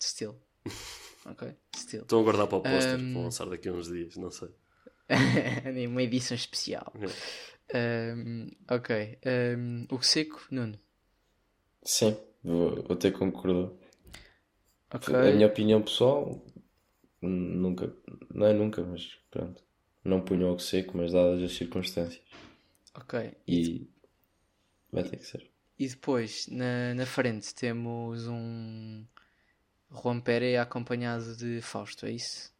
[0.00, 0.36] Still.
[1.26, 2.02] Ok, still.
[2.02, 4.50] Estão a guardar para o póster, Um, vão lançar daqui a uns dias, não sei.
[5.88, 6.92] uma edição especial.
[7.74, 9.18] Um, ok.
[9.56, 10.78] Um, o seco, Nuno.
[11.82, 13.70] Sim, vou, vou ter que concordar.
[14.92, 15.14] Ok.
[15.14, 16.44] A minha opinião pessoal,
[17.28, 17.92] nunca,
[18.32, 19.62] não é nunca, mas pronto.
[20.04, 22.22] Não punho algo seco, mas dadas as circunstâncias.
[22.94, 23.32] Ok.
[23.48, 23.88] E
[24.92, 25.50] vai ter que ser.
[25.78, 29.04] E depois, na, na frente, temos um
[29.90, 32.52] Juan Pérez acompanhado de Fausto, é isso?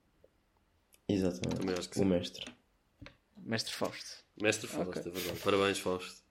[1.08, 1.60] Exatamente.
[1.60, 2.08] Também acho que o sim.
[2.08, 2.44] mestre.
[3.36, 4.24] Mestre Fausto.
[4.40, 5.02] Mestre Fausto, Ok.
[5.12, 5.40] é verdade.
[5.40, 6.22] Parabéns, Fausto.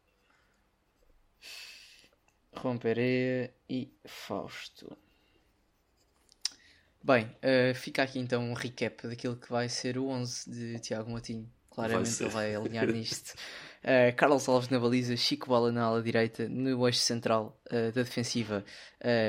[2.61, 4.97] Juan Pérez e Fausto.
[7.05, 11.11] Bem, eh, fica aqui então um recap daquilo que vai ser o 11 de Tiago
[11.11, 11.51] Matinho.
[11.69, 12.23] Claramente ser.
[12.23, 13.33] ele vai alinhar nisto.
[13.85, 18.03] Eh, Carlos Alves na baliza, Chico Bola na ala direita, no eixo central eh, da
[18.03, 18.63] defensiva,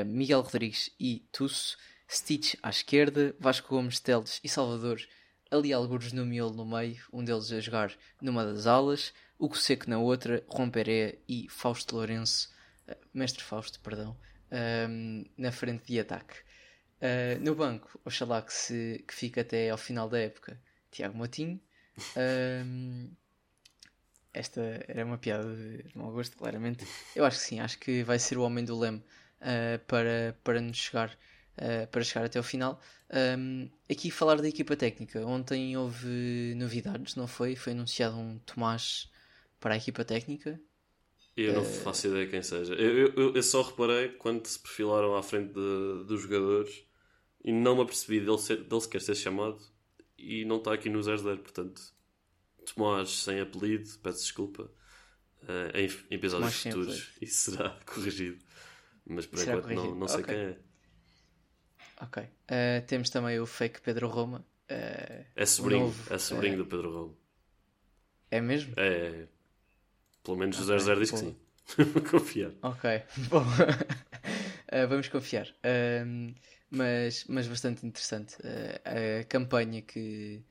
[0.05, 1.75] Miguel Rodrigues e Tusso,
[2.09, 5.01] Stitch à esquerda, Vasco Gomes, Teles e Salvador,
[5.51, 9.89] ali alguns no miolo no meio, um deles a jogar numa das alas, Hugo Seco
[9.89, 12.49] na outra, Juan Pereira e Fausto Lourenço,
[13.13, 14.15] Mestre Fausto, perdão,
[14.51, 16.44] ehm, na frente de ataque.
[17.05, 20.59] Uh, no banco, oxalá que, se, que fique até ao final da época
[20.91, 21.59] Tiago Motinho.
[22.17, 23.09] Um,
[24.33, 26.85] esta era uma piada de mau gosto, claramente.
[27.15, 28.99] Eu acho que sim, acho que vai ser o homem do leme
[29.41, 31.17] uh, para, para nos chegar,
[31.57, 32.81] uh, para chegar até ao final.
[33.37, 35.25] Um, aqui falar da equipa técnica.
[35.25, 37.55] Ontem houve novidades, não foi?
[37.55, 39.09] Foi anunciado um Tomás
[39.59, 40.59] para a equipa técnica.
[41.37, 42.73] Eu não faço ideia quem seja.
[42.73, 46.84] Eu, eu- eu- eu só reparei quando se perfilaram à frente de- dos jogadores
[47.45, 49.61] e não me apercebi dele, ser, dele sequer ser chamado
[50.19, 51.39] e não está aqui no 0-0.
[51.39, 51.81] Portanto,
[52.75, 54.71] Tomás sem apelido, peço desculpa.
[55.47, 58.43] eh, em, em episódios Tomás futuros isso será corrigido.
[59.05, 59.95] Mas por Será enquanto não, corrigido.
[59.95, 60.25] não sei Ok.
[60.25, 60.59] quem é.
[62.01, 62.23] Ok.
[62.23, 64.45] Uh, temos também o fake Pedro Roma.
[64.69, 67.15] Uh, É sobrinho, novo, é sobrinho do Pedro Roma.
[68.31, 68.73] é mesmo?
[68.77, 69.27] É, é.
[70.23, 71.35] Pelo menos o Ok, 0-0 diz que sim.
[71.93, 72.51] Vou confiar.
[72.61, 72.89] Ok,
[73.29, 73.43] bom,
[74.75, 75.47] Uh, vamos confiar.
[76.05, 76.35] Um,
[76.69, 78.35] mas, mas bastante interessante.
[78.41, 80.43] Uh, a campanha que,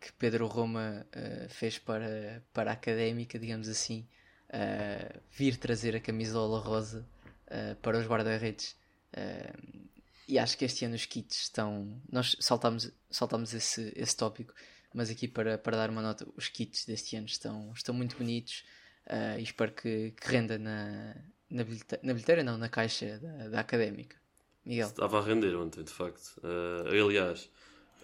[0.00, 4.06] que Pedro Roma uh, fez para, para a académica, digamos assim,
[4.50, 7.04] uh, vir trazer a camisola rosa
[7.48, 8.76] uh, para os guarda-redes.
[9.12, 9.84] Uh,
[10.28, 12.00] e acho que este ano os kits estão.
[12.10, 14.54] Nós saltámos, saltámos esse, esse tópico,
[14.94, 18.64] mas aqui para, para dar uma nota, os kits deste ano estão, estão muito bonitos
[19.08, 21.16] uh, e espero que, que renda na,
[21.56, 24.16] na, bilhete- na bilheteira, não, na caixa da, da académica.
[24.64, 26.40] Miguel, Estava a render ontem, de facto.
[26.42, 27.50] Eh, aliás,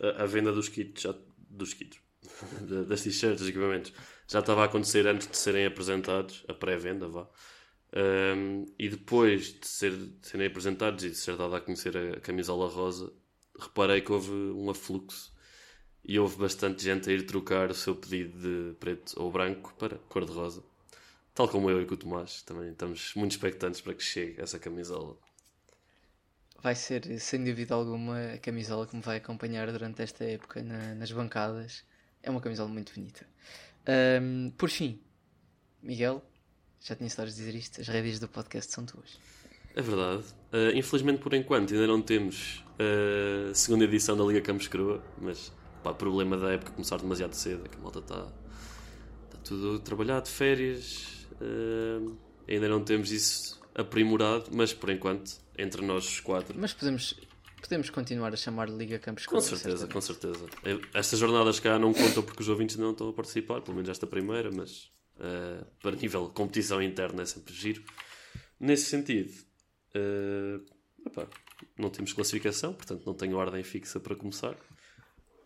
[0.01, 1.15] a, a venda dos kits, já,
[1.51, 1.99] dos kits,
[2.69, 3.93] da- das t-shirts, dos equipamentos,
[4.29, 7.27] já estava a acontecer antes de serem apresentados, a pré-venda, vá.
[7.93, 12.21] Ehm, e depois de, ser, de serem apresentados e de ser dado a conhecer a
[12.21, 13.13] camisola rosa,
[13.59, 15.33] reparei que houve um afluxo
[16.05, 19.99] e houve bastante gente a ir trocar o seu pedido de preto ou branco para
[20.09, 20.63] cor-de-rosa.
[21.41, 24.59] Tal como eu e com o Tomás, também estamos muito expectantes para que chegue essa
[24.59, 25.17] camisola.
[26.63, 30.95] vai ser sem dúvida alguma a camisola que me vai acompanhar durante esta época na-
[30.95, 31.83] nas bancadas.
[32.23, 33.27] É uma camisola muito bonita.
[33.87, 35.01] Ahm, por fim,
[35.83, 36.23] Miguel,
[36.79, 39.19] já tinha estado a dizer isto, as rédeas do podcast são tuas.
[39.75, 40.25] É verdade.
[40.53, 45.51] Uh, infelizmente, por enquanto, ainda não temos a segunda edição da Liga Campos Crua, mas
[45.83, 48.25] pá, problema da época começar demasiado cedo, é que a malta está
[49.31, 52.17] tá tudo trabalhado, férias, uh,
[52.49, 57.15] ainda não temos isso aprimorado, mas por enquanto, entre nós os quatro, Mas podemos,
[57.61, 60.47] podemos continuar a chamar de Liga Campos com certeza, com certeza.
[60.93, 64.07] Estas jornadas cá não contam porque os ouvintes não estão a participar, pelo menos esta
[64.07, 67.83] primeira, mas uh, para nível de competição interna é sempre giro.
[68.59, 69.33] Nesse sentido,
[69.95, 70.65] uh,
[71.07, 71.27] epá,
[71.79, 74.55] não temos classificação, portanto não tenho ordem fixa para começar.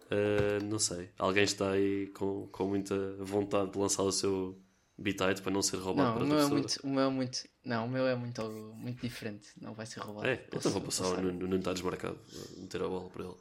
[0.06, 4.63] Uh, não sei, alguém está aí com, com muita vontade de lançar o seu
[4.96, 7.48] bitite para não ser roubado Não, o meu, é muito, o meu é muito.
[7.64, 8.42] Não, o meu é muito,
[8.76, 9.48] muito diferente.
[9.60, 10.26] Não vai ser roubado.
[10.28, 11.22] É, Posso- então vou passar, posso o dar.
[11.22, 13.34] Nuno, o está desmarcado, vou meter a bola para ele.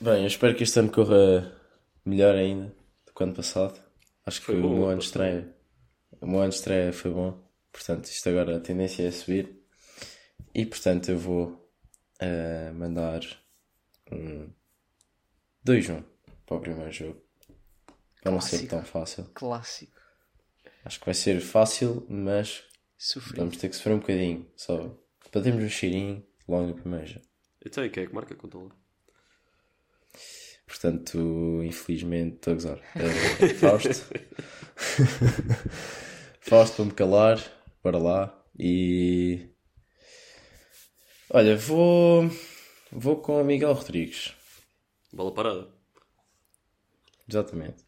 [0.00, 1.54] Bem, eu espero que este ano corra
[2.04, 2.74] melhor ainda
[3.06, 3.80] do que o ano passado.
[4.24, 5.54] Acho que Foi o bom meu ano de estreia.
[6.20, 7.38] O meu ano de estreia foi bom.
[7.72, 9.60] Portanto, isto agora a tendência é subir.
[10.54, 11.70] E portanto eu vou
[12.18, 13.20] eh, mandar
[14.10, 14.50] um
[15.66, 16.02] 2-1
[16.46, 17.22] para o primeiro jogo.
[18.22, 19.24] Para não ser tão fácil.
[19.34, 19.99] Clássico.
[20.84, 22.64] Acho que vai ser fácil, mas
[22.98, 23.38] Sofrido.
[23.38, 24.50] vamos ter que sofrer um bocadinho.
[24.56, 24.96] Só
[25.30, 27.26] para termos um cheirinho logo no primeiro jogo.
[27.64, 28.34] Então, e quem é que marca?
[28.34, 28.70] Conta lá.
[30.66, 32.78] Portanto, infelizmente, estou a gozar.
[32.94, 33.90] É, Fausto.
[36.40, 37.38] Fausto para me calar.
[37.82, 38.44] Para lá.
[38.58, 39.48] E.
[41.30, 42.28] Olha, vou.
[42.92, 44.34] Vou com o Miguel Rodrigues.
[45.12, 45.68] Bola parada.
[47.28, 47.84] Exatamente.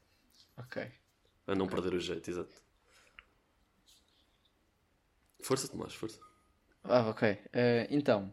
[0.57, 0.87] Ok.
[1.47, 2.62] A não perder o jeito, exato.
[5.43, 6.21] Força, Tomás, força.
[6.85, 7.39] Ah, ok.
[7.53, 8.33] Eh, então,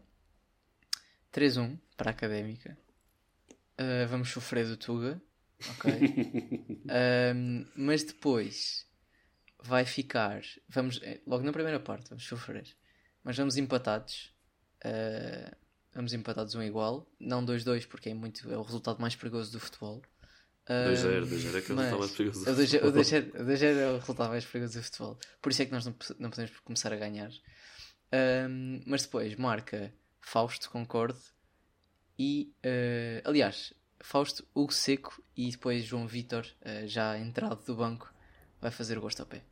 [1.32, 2.78] 3-1 para a Académica.
[3.76, 5.20] Eh, vamos sofrer do Tuga.
[5.70, 5.90] Ok.
[6.88, 8.86] Ahm, mas depois
[9.62, 10.42] vai ficar.
[10.68, 12.76] Vamos, eh, logo na primeira parte, vamos sofrer.
[13.22, 14.32] Mas vamos empatados.
[14.84, 15.52] Eh,
[15.92, 17.06] vamos empatados um igual.
[17.18, 20.02] Não 2-2, porque é, muito, é o resultado mais perigoso do futebol.
[20.70, 22.88] 2-0, 2-0 é que é o resultado mais perigoso do o 2-0 futebol.
[22.88, 25.18] o 2-0 o 2-0 é o resultado mais perigoso do futebol.
[25.42, 27.30] Por isso é que nós não, não podemos começar a ganhar.
[28.12, 31.18] Ahm, mas depois marca Fausto, concordo.
[32.18, 38.12] E, eh, aliás, Fausto, Hugo Seco e depois João Vitor, eh, já entrado do banco,
[38.60, 39.42] vai fazer o gosto ao pé.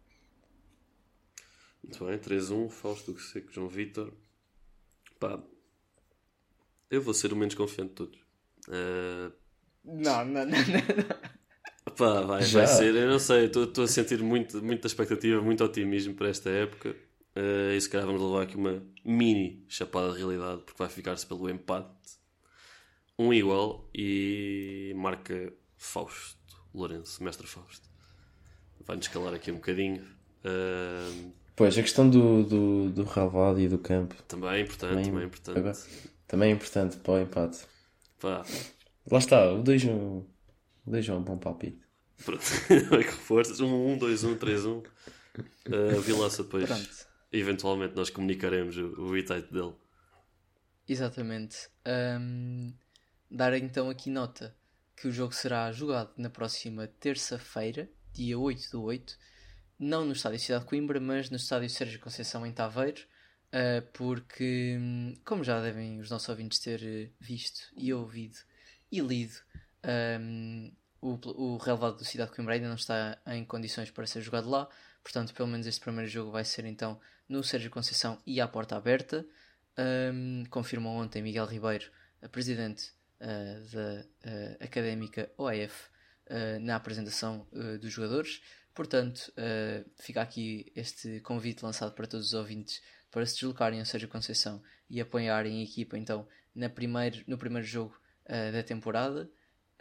[1.82, 4.12] Muito bem, 3-1, Fausto, Hugo Seco, João Vitor.
[5.18, 5.42] Pá,
[6.90, 8.20] eu vou ser o menos confiante de todos.
[8.68, 9.32] Eh,
[9.88, 11.94] Não, não, não, não.
[11.96, 12.58] Pá, vai, Já?
[12.64, 16.50] vai ser, eu não sei, estou a sentir muito, muita expectativa, muito otimismo para esta
[16.50, 16.94] época.
[17.34, 21.26] Eh, e se calhar vamos levar aqui uma mini chapada de realidade, porque vai ficar-se
[21.26, 21.88] pelo empate.
[23.18, 26.38] Um igual e marca Fausto
[26.74, 27.88] Lourenço, mestre Fausto.
[28.86, 30.04] Vai-nos calar aqui um bocadinho.
[30.44, 35.04] Eh, Pois, a questão do, do, do relvado e do campo também é importante, Também-
[35.06, 35.58] também é importante.
[35.58, 35.76] agora,
[36.28, 37.58] também é importante para o empate.
[38.20, 38.44] Pá,
[39.10, 40.26] Lá está, o 2 o
[40.86, 41.80] 2 é um bom palpite.
[42.24, 42.42] pronto.
[42.70, 43.60] É que reforças.
[43.60, 44.70] 1, 1, 2, 1, 3, 1.
[44.78, 44.82] Uh,
[46.02, 46.66] Vilaça depois.
[46.66, 47.08] Pronto.
[47.32, 49.74] Eventualmente nós comunicaremos o, o dele.
[50.88, 51.68] Exatamente.
[51.84, 52.72] Ahm,
[53.30, 54.56] dar então aqui nota
[54.96, 59.16] que o jogo será jogado na próxima terça-feira, dia 8 do 8,
[59.78, 63.02] não no estádio Cidade de Coimbra, mas no estádio Sérgio Conceição em Taveiro,
[63.52, 68.38] ah, porque, hum, como já devem os nossos ouvintes ter eh, visto e ouvido
[68.90, 69.34] e lido,
[69.82, 70.70] ahm,
[71.00, 71.18] o,
[71.54, 74.68] o relevado do Cidade de Coimbra ainda não está em condições para ser jogado lá,
[75.02, 78.76] portanto, pelo menos este primeiro jogo vai ser então no Sérgio Conceição e à porta
[78.76, 79.24] aberta.
[79.78, 81.88] Um, confirmou ontem Miguel Ribeiro,
[82.32, 85.88] presidente uh, da uh, académica OAF,
[86.26, 87.46] uh, na apresentação
[87.80, 88.42] dos jogadores.
[88.74, 89.32] Portanto,
[89.96, 92.80] fica aqui este convite lançado para todos os ouvintes
[93.10, 97.66] para se deslocarem ao Sérgio Conceição e apoiarem a equipa então na primeiro, no primeiro
[97.66, 97.98] jogo
[98.28, 99.30] uh, da temporada.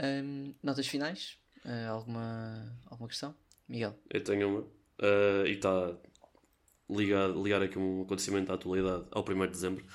[0.02, 1.38] Um, notas finais?
[1.66, 3.36] Uh, alguma, alguma questão?
[3.68, 3.98] Miguel?
[4.10, 4.60] Eu tenho uma.
[4.62, 5.96] Uh, e está
[6.90, 9.86] ligado, ligar aqui um acontecimento da atualidade ao 1 de dezembro.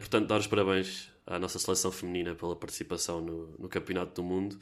[0.00, 4.58] Portanto, dar os parabéns à nossa seleção feminina pela participação no, no Campeonato do Mundo.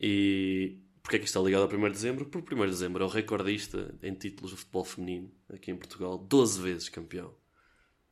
[0.00, 2.26] E porquê é que isto está ligado ao 1 de dezembro?
[2.26, 5.76] Porque o 1 de dezembro é o recordista em títulos de futebol feminino aqui em
[5.76, 7.34] Portugal, 12 vezes campeão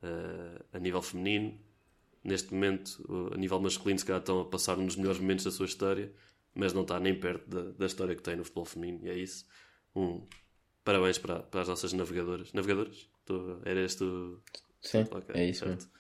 [0.03, 1.59] uh, a nível feminino.
[2.25, 5.51] Neste momento, a nível masculino, se calhar estão a passar um dos melhores momentos da
[5.51, 6.13] sua história,
[6.55, 9.17] mas não está nem perto da, da história que tem no futebol feminino, e é
[9.17, 9.47] isso.
[9.95, 10.27] Um
[10.85, 12.53] parabéns para, para as nossas navegadoras.
[12.53, 13.09] Navegadoras?
[13.25, 14.43] Tu, era este o...
[14.81, 15.75] Sim, Ok, é isso certo.
[15.75, 15.91] mesmo.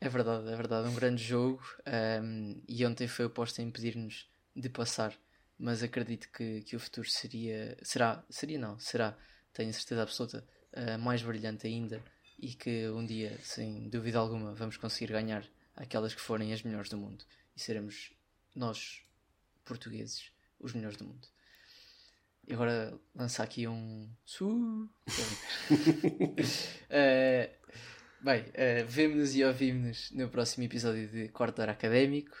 [0.00, 1.62] É verdade, é verdade, um grande jogo
[2.22, 5.14] um, e ontem foi oposto a impedir-nos de passar,
[5.58, 9.16] mas acredito que, que o futuro seria, será, seria não, será,
[9.52, 12.02] tenho certeza absoluta, uh, mais brilhante ainda
[12.40, 16.88] e que um dia, sem dúvida alguma, vamos conseguir ganhar aquelas que forem as melhores
[16.88, 17.24] do mundo
[17.56, 18.12] e seremos
[18.54, 19.02] nós,
[19.64, 21.28] portugueses, os melhores do mundo.
[22.48, 24.10] E agora lançar aqui um.
[26.92, 27.54] Eh,
[28.22, 32.36] Bem, uh, vemo-nos e ouvimos-nos no próximo episódio de Quarto Académico.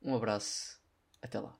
[0.00, 0.78] Um abraço,
[1.20, 1.58] até lá.